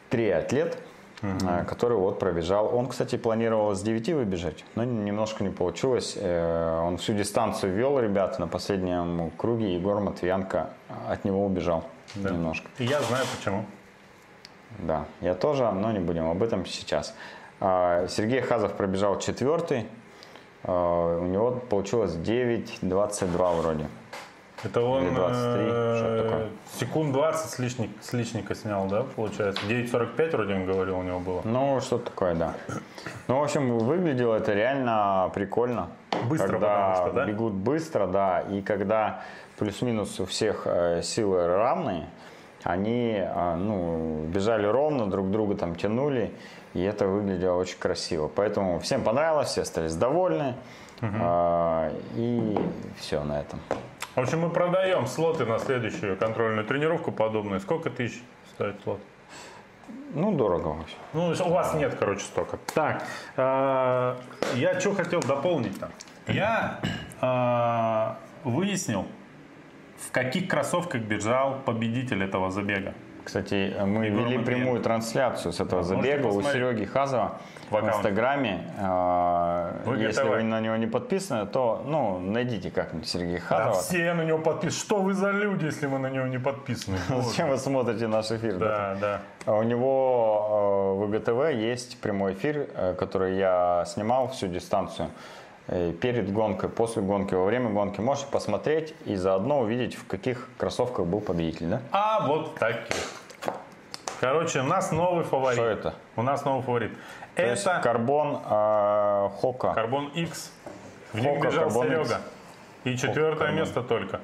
[0.08, 0.78] триатлет,
[1.22, 2.74] э, который вот пробежал.
[2.76, 6.14] Он, кстати, планировал с 9 выбежать, но немножко не получилось.
[6.16, 9.74] Э, Он всю дистанцию вел ребят на последнем круге.
[9.74, 10.70] Егор Матвиенко
[11.08, 12.30] от него убежал Да.
[12.30, 12.68] немножко.
[12.78, 13.64] И я знаю почему.
[14.78, 17.14] Да, я тоже, но не будем об этом сейчас.
[17.60, 19.86] А, Сергей Хазов пробежал четвертый.
[20.64, 23.86] А, У него получилось 9.22 вроде.
[24.64, 26.48] Это он Или 23, э, такое.
[26.78, 29.60] секунд 20 с, лишник, с личника снял, да, получается?
[29.66, 31.42] 9.45 вроде он говорил у него было.
[31.44, 32.54] Ну, что-то такое, да.
[33.26, 35.88] Ну, в общем, выглядело это реально прикольно.
[36.28, 37.26] Быстро, когда что, да?
[37.26, 39.22] бегут быстро, да, и когда
[39.58, 42.06] плюс-минус у всех э, силы равные,
[42.62, 46.32] они э, ну, бежали ровно, друг друга там тянули,
[46.74, 48.30] и это выглядело очень красиво.
[48.32, 50.54] Поэтому всем понравилось, все остались довольны,
[51.00, 52.58] э, и
[53.00, 53.58] все на этом.
[54.14, 57.60] В общем, мы продаем слоты на следующую контрольную тренировку подобную.
[57.60, 58.22] Сколько тысяч
[58.54, 59.00] стоит слот?
[60.14, 60.96] Ну, дорого вообще.
[61.14, 62.58] Ну, у вас нет, короче, столько.
[62.74, 63.04] Так,
[63.36, 64.16] э,
[64.54, 65.90] я что хотел дополнить там.
[66.26, 66.80] Я
[67.22, 69.06] э, выяснил,
[69.96, 72.92] в каких кроссовках бежал победитель этого забега.
[73.24, 76.42] Кстати, мы Егор вели прямую трансляцию с этого Да, забега у.
[76.42, 77.38] Сереги Хазова
[77.70, 77.86] В в.
[77.88, 78.64] Инстаграме.
[78.78, 80.36] А, Вы Если готовы?
[80.38, 83.82] вы на него не подписаны, то ну, найдите как-нибудь Сергея Да, Хазова.
[83.82, 84.80] все на него подписаны.
[84.80, 86.98] Что вы за люди, если мы на него не подписаны?
[87.22, 88.56] Зачем вы смотрите наш эфир?
[88.56, 89.20] Да, да.
[89.46, 95.10] А У него э, в ИГТВ есть прямой эфир, э, который я снимал всю дистанцию.
[95.68, 100.48] Э, Перед гонкой, после гонки, во время гонки можете посмотреть и заодно увидеть, в каких
[100.58, 101.66] кроссовках был победитель.
[101.66, 101.82] Да?
[101.92, 102.96] А вот таких.
[104.20, 105.58] Короче, у нас новый фаворит.
[105.58, 105.94] Что это?
[106.16, 106.92] У нас новый фаворит.
[107.34, 109.72] То есть это карбон э, Хока.
[109.74, 110.52] Карбон X.
[111.12, 112.02] В них Хока, бежал Карбон Серега.
[112.02, 112.14] X.
[112.84, 113.56] И четвертое Карбон.
[113.56, 114.20] место только.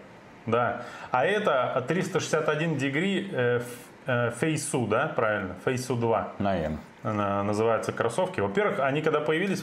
[0.47, 0.82] Да.
[1.11, 3.61] А это 361 дегри э,
[4.07, 5.55] э, Фейсу, да, правильно?
[5.64, 6.78] Фейсу 2 Наверное.
[7.03, 8.41] она называются кроссовки.
[8.41, 9.62] Во-первых, они когда появились...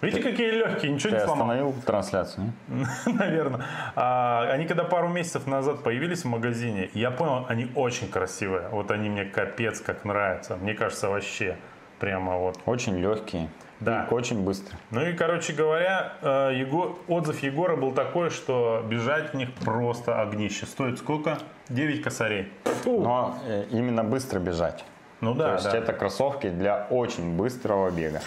[0.00, 1.50] Видите, какие легкие, ничего Ты не сломал.
[1.50, 2.52] остановил трансляцию?
[3.06, 3.62] Наверное.
[3.96, 8.68] А, они когда пару месяцев назад появились в магазине, я понял, они очень красивые.
[8.68, 10.56] Вот они мне капец как нравятся.
[10.56, 11.56] Мне кажется, вообще
[11.98, 12.58] прямо вот.
[12.66, 13.48] Очень легкие.
[13.80, 14.06] Да.
[14.10, 14.76] И очень быстро.
[14.90, 20.20] Ну и, короче говоря, э, Его- отзыв Егора был такой, что бежать в них просто
[20.20, 20.66] огнище.
[20.66, 21.38] Стоит сколько?
[21.68, 22.52] 9 косарей.
[22.82, 23.00] Фу.
[23.02, 24.84] Но э, именно быстро бежать.
[25.20, 25.76] Ну То да, есть да.
[25.76, 28.20] это кроссовки для очень быстрого бега.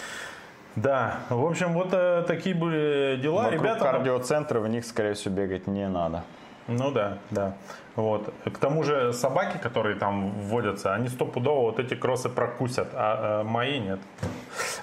[0.76, 3.44] Да, в общем, вот э, такие были дела.
[3.44, 6.24] Вокруг Ребята, кардиоцентра в них, скорее всего, бегать не надо.
[6.68, 7.54] Ну да, да.
[7.96, 8.32] Вот.
[8.44, 13.44] К тому же собаки, которые там вводятся, они стопудово вот эти кроссы прокусят, а, э,
[13.44, 14.00] мои нет.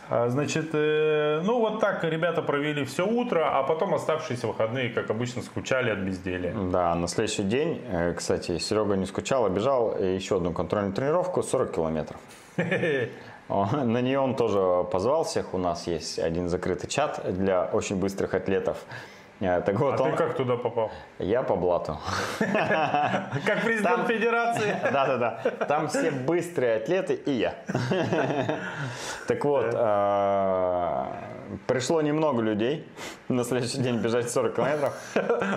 [0.10, 5.10] А, Значит, э, ну вот так ребята провели все утро, а потом оставшиеся выходные, как
[5.10, 6.54] обычно, скучали от безделия.
[6.54, 10.94] Да, на следующий день, э, кстати, Серега не скучал, а бежал э, еще одну контрольную
[10.94, 12.20] тренировку 40 километров.
[13.84, 15.54] На нее он тоже позвал всех.
[15.54, 18.78] У нас есть один закрытый чат для очень быстрых атлетов.
[19.42, 20.92] Э, Так А вот, ты он, как туда попал?
[21.18, 21.98] я по блату.
[22.40, 24.76] Как президент федерации.
[24.92, 25.42] Да-да-да.
[25.66, 27.56] Там все быстрые атлеты и я.
[29.28, 31.06] Так вот, э,
[31.68, 32.86] пришло немного людей
[33.30, 34.94] на следующий день бежать 40 километров.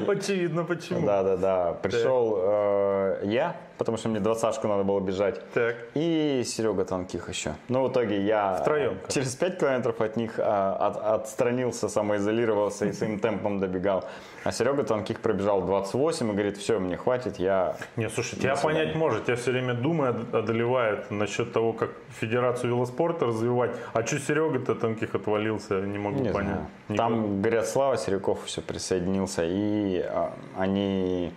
[0.09, 1.05] Очевидно, почему.
[1.07, 1.73] Да, да, да.
[1.83, 5.41] Пришел э, я, потому что мне двадцатку надо было бежать.
[5.55, 5.75] Так.
[5.95, 7.55] И Серега Тонких еще.
[7.69, 8.97] Но в итоге я Втроем.
[9.09, 14.05] через 5 километров от них а, от- отстранился, самоизолировался и своим темпом добегал.
[14.45, 17.75] А Серега Тонких пробежал 28 и говорит, все, мне хватит, я...
[17.97, 19.29] Не, слушай, тебя понять может.
[19.29, 23.73] Я все время думаю, од- одолевает насчет того, как Федерацию велоспорта развивать.
[23.95, 26.55] А что Серега-то тонких отвалился, не могу Не понять.
[26.87, 26.97] знаю.
[26.97, 31.33] Там, говорят, Слава Серяков все присоединился, и а, они,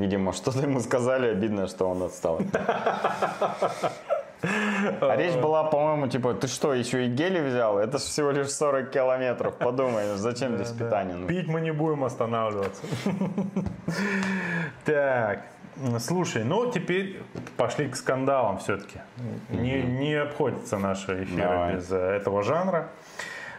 [0.00, 2.40] видимо, что-то ему сказали, обидно, что он отстал.
[4.40, 7.78] А речь была, по-моему, типа, ты что, еще и гели взял?
[7.78, 11.16] Это же всего лишь 40 километров, подумай, зачем здесь питание?
[11.16, 12.82] Ну, Пить мы не будем останавливаться.
[14.84, 15.42] Так,
[15.98, 17.20] слушай, ну теперь
[17.56, 19.00] пошли к скандалам все-таки.
[19.50, 21.74] Не, не обходится наши эфиры Давай.
[21.74, 22.88] без э, этого жанра.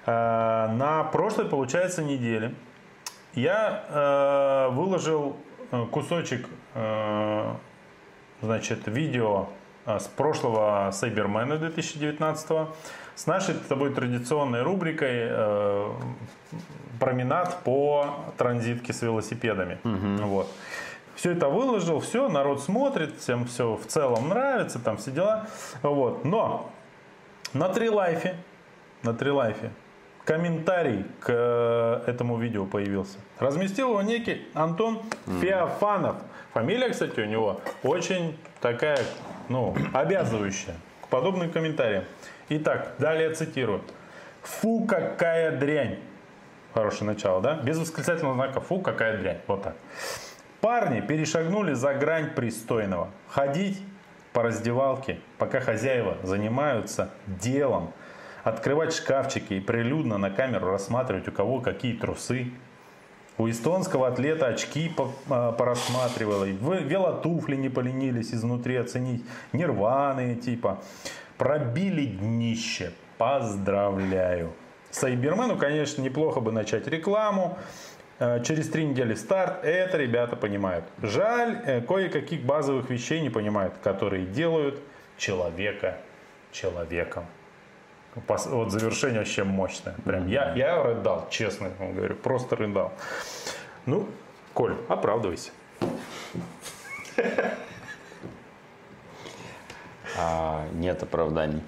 [0.05, 2.53] Э, На прошлой, получается, неделе
[3.33, 5.35] я э, выложил
[5.91, 7.53] кусочек, э,
[8.41, 9.47] значит, видео
[9.85, 12.67] э, с прошлого Сайбермена 2019
[13.15, 15.91] с нашей с тобой традиционной рубрикой э,
[16.99, 19.77] променад по транзитке с велосипедами.
[20.23, 20.49] Вот.
[21.15, 25.47] Все это выложил, все, народ смотрит, всем все в целом нравится, там все дела.
[25.81, 26.23] Вот.
[26.23, 26.71] Но
[27.53, 28.37] на Трилайфе,
[29.03, 29.71] на Трилайфе
[30.29, 33.17] комментарий к э, этому видео появился.
[33.39, 35.01] Разместил его некий Антон
[35.41, 36.17] Феофанов.
[36.53, 38.99] Фамилия, кстати, у него очень такая,
[39.49, 42.03] ну, обязывающая к подобным комментариям.
[42.49, 43.81] Итак, далее цитирую.
[44.43, 45.97] Фу, какая дрянь.
[46.75, 47.55] Хорошее начало, да?
[47.55, 49.39] Без восклицательного знака «фу, какая дрянь».
[49.47, 49.75] Вот так.
[50.61, 53.09] Парни перешагнули за грань пристойного.
[53.29, 53.81] Ходить
[54.33, 57.93] по раздевалке, пока хозяева занимаются делом.
[58.49, 62.51] Открывать шкафчики и прилюдно на камеру рассматривать, у кого какие трусы.
[63.37, 64.91] У эстонского атлета очки
[65.29, 69.23] а, порассматривала, велотуфли не поленились изнутри оценить,
[69.53, 70.81] нирваны типа.
[71.37, 72.91] Пробили днище.
[73.19, 74.51] Поздравляю.
[74.89, 77.55] Сайбермену, конечно, неплохо бы начать рекламу.
[78.17, 79.63] Э, Через три недели старт.
[79.63, 80.85] Это ребята понимают.
[81.03, 84.81] Жаль, э, кое-каких базовых вещей не понимают, которые делают
[85.17, 85.99] человека
[86.51, 87.25] человеком.
[88.25, 89.95] Вот завершение вообще мощное.
[90.05, 92.91] Прям я, я рыдал, честно вам говорю, просто рыдал.
[93.85, 94.07] Ну,
[94.53, 95.51] Коль, оправдывайся.
[100.17, 101.61] а, нет оправданий.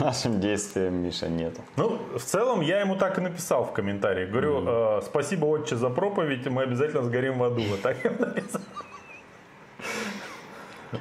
[0.00, 1.60] Нашим действиям, Миша, нету.
[1.76, 4.24] Ну, в целом, я ему так и написал в комментарии.
[4.24, 7.60] Говорю, э, спасибо, отче, за проповедь, мы обязательно сгорим в аду.
[7.68, 8.62] Вот так я написал.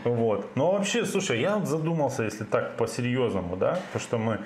[0.03, 0.55] Вот.
[0.55, 4.39] Но вообще, слушай, я задумался, если так по-серьезному, да, то, что мы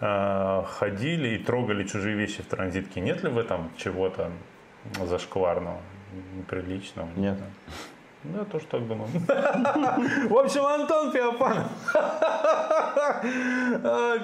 [0.00, 3.00] э, ходили и трогали чужие вещи в транзитке.
[3.00, 4.30] Нет ли в этом чего-то
[5.04, 5.80] зашкварного,
[6.36, 7.08] неприличного?
[7.16, 7.38] Нет.
[8.24, 9.08] Да, тоже так думаю.
[10.28, 11.66] В общем, Антон Феофанов.
[13.84, 14.18] А,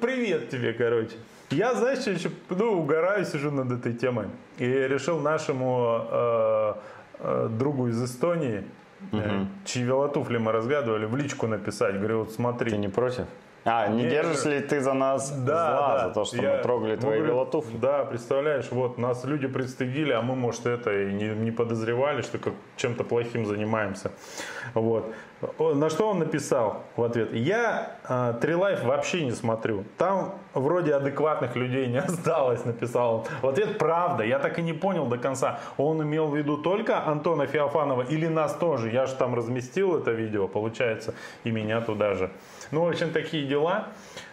[0.00, 1.16] Привет тебе, короче.
[1.50, 4.26] Я, знаешь, еще ну, угораю, сижу над этой темой.
[4.58, 6.74] И решил нашему э,
[7.20, 8.64] э, другу из Эстонии,
[9.12, 11.96] э, чьи велотуфли мы разгадывали, в личку написать.
[11.96, 12.70] Говорю, вот смотри.
[12.70, 13.26] Ты не против?
[13.64, 16.08] А, не Не, держишь ли ты за нас зла, да.
[16.08, 17.76] за то, что Я- мы трогали ну, твои велотуфли?
[17.76, 22.38] Да, представляешь, вот нас люди пристыдили, а мы, может, это и не, не подозревали, что
[22.38, 24.12] как чем-то плохим занимаемся.
[24.74, 25.12] Вот.
[25.58, 27.32] На что он написал в ответ?
[27.32, 29.84] Я э, Трилайф вообще не смотрю.
[29.96, 33.24] Там вроде адекватных людей не осталось, написал он.
[33.42, 34.24] В ответ правда.
[34.24, 35.60] Я так и не понял до конца.
[35.76, 38.90] Он имел в виду только Антона Феофанова или нас тоже?
[38.90, 41.14] Я же там разместил это видео, получается,
[41.44, 42.30] и меня туда же.
[42.72, 43.86] Ну, в общем, такие дела.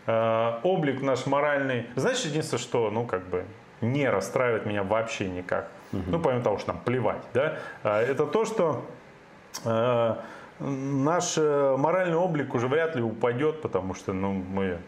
[0.08, 1.86] Э, облик наш моральный.
[1.95, 3.45] Знаешь, единственное, что, ну, как бы,
[3.82, 5.68] не расстраивает меня вообще никак.
[5.91, 7.58] Ну, помимо того, что нам плевать, да.
[7.84, 8.84] э, Это то, что
[9.64, 10.16] э,
[10.60, 14.80] наш э, моральный облик уже вряд ли упадет, потому что, ну, мы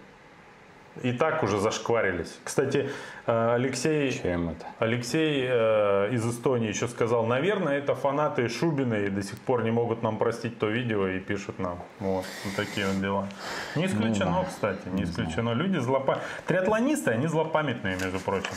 [1.04, 2.40] и так уже зашкварились.
[2.44, 2.90] Кстати,
[3.26, 4.12] э, Алексей...
[4.12, 4.66] Чем это?
[4.80, 9.72] Алексей э, из Эстонии еще сказал, наверное, это фанаты Шубина и до сих пор не
[9.72, 11.80] могут нам простить то видео и пишут нам.
[12.00, 13.28] Вот, вот такие вот дела.
[13.76, 15.54] Не исключено, кстати, не исключено.
[15.54, 16.20] Люди злопа...
[16.46, 18.54] Триатлонисты, они злопамятные, между прочим.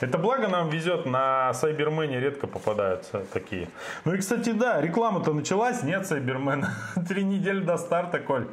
[0.00, 3.68] Это благо нам везет, на Сайбермене редко попадаются такие.
[4.04, 6.68] Ну и, кстати, да, реклама-то началась, нет Сайбермена.
[7.08, 8.46] Три недели до старта, Коль.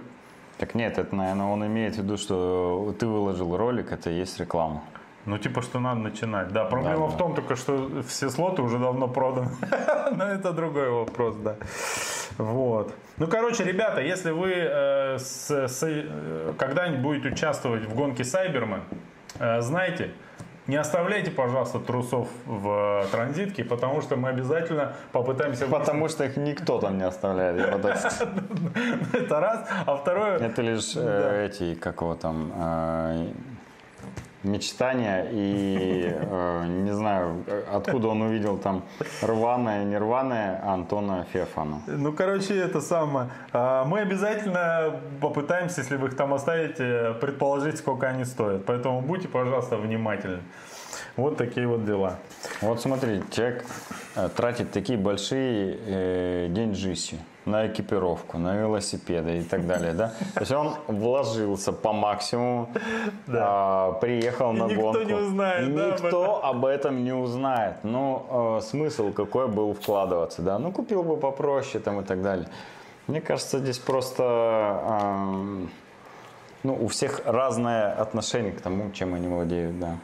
[0.57, 4.39] Так нет, это, наверное, он имеет в виду, что ты выложил ролик, это и есть
[4.39, 4.83] реклама.
[5.25, 6.49] Ну, типа, что надо начинать.
[6.53, 7.11] Да, проблема Да, да.
[7.11, 9.49] в том только, что все слоты уже давно проданы.
[10.17, 11.55] Но это другой вопрос, да.
[12.37, 12.93] Вот.
[13.17, 18.81] Ну, короче, ребята, если вы э, с- с- э, когда-нибудь будете участвовать в гонке Сайбермен,
[19.39, 20.11] Э, знаете,
[20.67, 25.67] не оставляйте, пожалуйста, трусов в транзитке, потому что мы обязательно попытаемся...
[25.67, 27.59] Потому что их никто там не оставляет.
[29.13, 29.67] Это раз.
[29.85, 30.39] А второе...
[30.39, 33.27] Это лишь э, эти, как его там, э,
[34.43, 38.83] мечтания и э, не знаю, откуда он увидел там
[39.21, 41.81] рваное, нерваное Антона Феофана.
[41.87, 43.29] Ну, короче, это самое.
[43.51, 48.65] А, Мы обязательно попытаемся, если вы их там оставите, предположить, сколько они стоят.
[48.65, 50.39] Поэтому будьте, пожалуйста, внимательны.
[51.15, 52.17] Вот такие вот дела.
[52.61, 53.65] Вот смотри, человек
[54.15, 60.13] э, тратит такие большие э, деньжищи на экипировку, на велосипеды и так далее, да?
[60.33, 62.69] То есть он вложился по максимуму,
[63.27, 65.03] а, приехал И на никто гонку.
[65.03, 67.75] не узнает, И да, об никто об этом не узнает.
[67.83, 70.59] Ну, э, смысл какой был вкладываться, да?
[70.59, 72.47] Ну, купил бы попроще там и так далее.
[73.07, 74.23] Мне кажется, здесь просто...
[75.03, 75.69] эм,
[76.63, 79.97] ну, у всех разное отношение к тому, чем они владеют, да.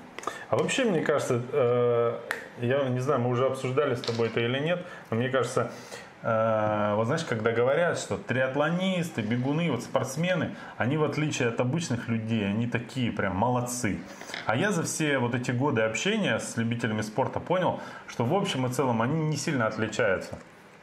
[0.50, 2.18] А вообще, мне кажется, э,
[2.60, 6.09] я не знаю, мы уже обсуждали с тобой это или нет, но мне кажется, э,
[6.22, 12.46] вот знаешь, когда говорят, что триатлонисты, бегуны, вот спортсмены, они в отличие от обычных людей,
[12.46, 14.00] они такие прям молодцы.
[14.46, 18.66] А я за все вот эти годы общения с любителями спорта понял, что в общем
[18.66, 20.40] и целом они не сильно отличаются.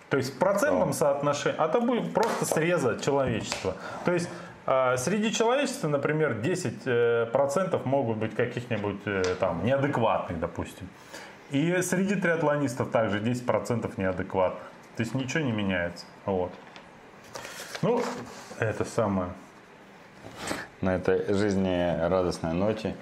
[0.08, 3.76] То есть в процентном соотношении, а это будет просто среза человечества.
[4.04, 4.30] То есть
[4.66, 10.88] а, Среди человечества, например, 10% процентов могут быть каких-нибудь э, там неадекватных, допустим.
[11.52, 14.62] И среди триатлонистов также 10% неадекватных.
[14.96, 16.06] То есть ничего не меняется.
[16.24, 16.52] Вот.
[17.82, 18.02] Ну,
[18.58, 19.30] это самое.
[20.80, 22.96] На этой жизнерадостной ноте.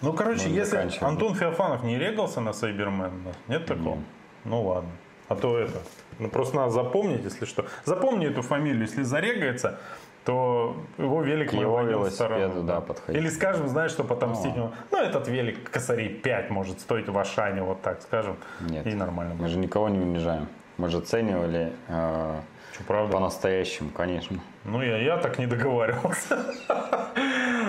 [0.00, 1.04] Ну, короче, Ну, если.
[1.04, 3.12] Антон Феофанов не регался на Сайбермен,
[3.48, 3.98] нет такого?
[4.44, 4.90] Ну ладно.
[5.28, 5.80] А то это.
[6.18, 7.66] Ну просто надо запомнить, если что.
[7.84, 9.80] Запомни эту фамилию, если зарегается,
[10.24, 13.20] то его велик К мы его велосипеду, да, подходить.
[13.20, 14.72] Или скажем, знаешь, что отомстить ему.
[14.90, 18.36] Ну, этот велик косарей 5 может стоить в Ашане, вот так скажем.
[18.60, 18.86] Нет.
[18.86, 19.50] И нормально Мы будет.
[19.50, 20.46] же никого не унижаем.
[20.76, 22.40] Мы же оценивали э,
[22.72, 23.12] Что, правда?
[23.12, 24.38] по-настоящему, конечно.
[24.64, 26.44] Ну, я, я так не договаривался.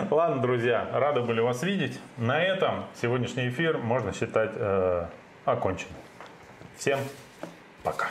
[0.09, 1.99] Ладно, друзья, рады были вас видеть.
[2.17, 5.05] На этом сегодняшний эфир можно считать э,
[5.45, 5.95] оконченным.
[6.77, 6.99] Всем
[7.83, 8.07] пока.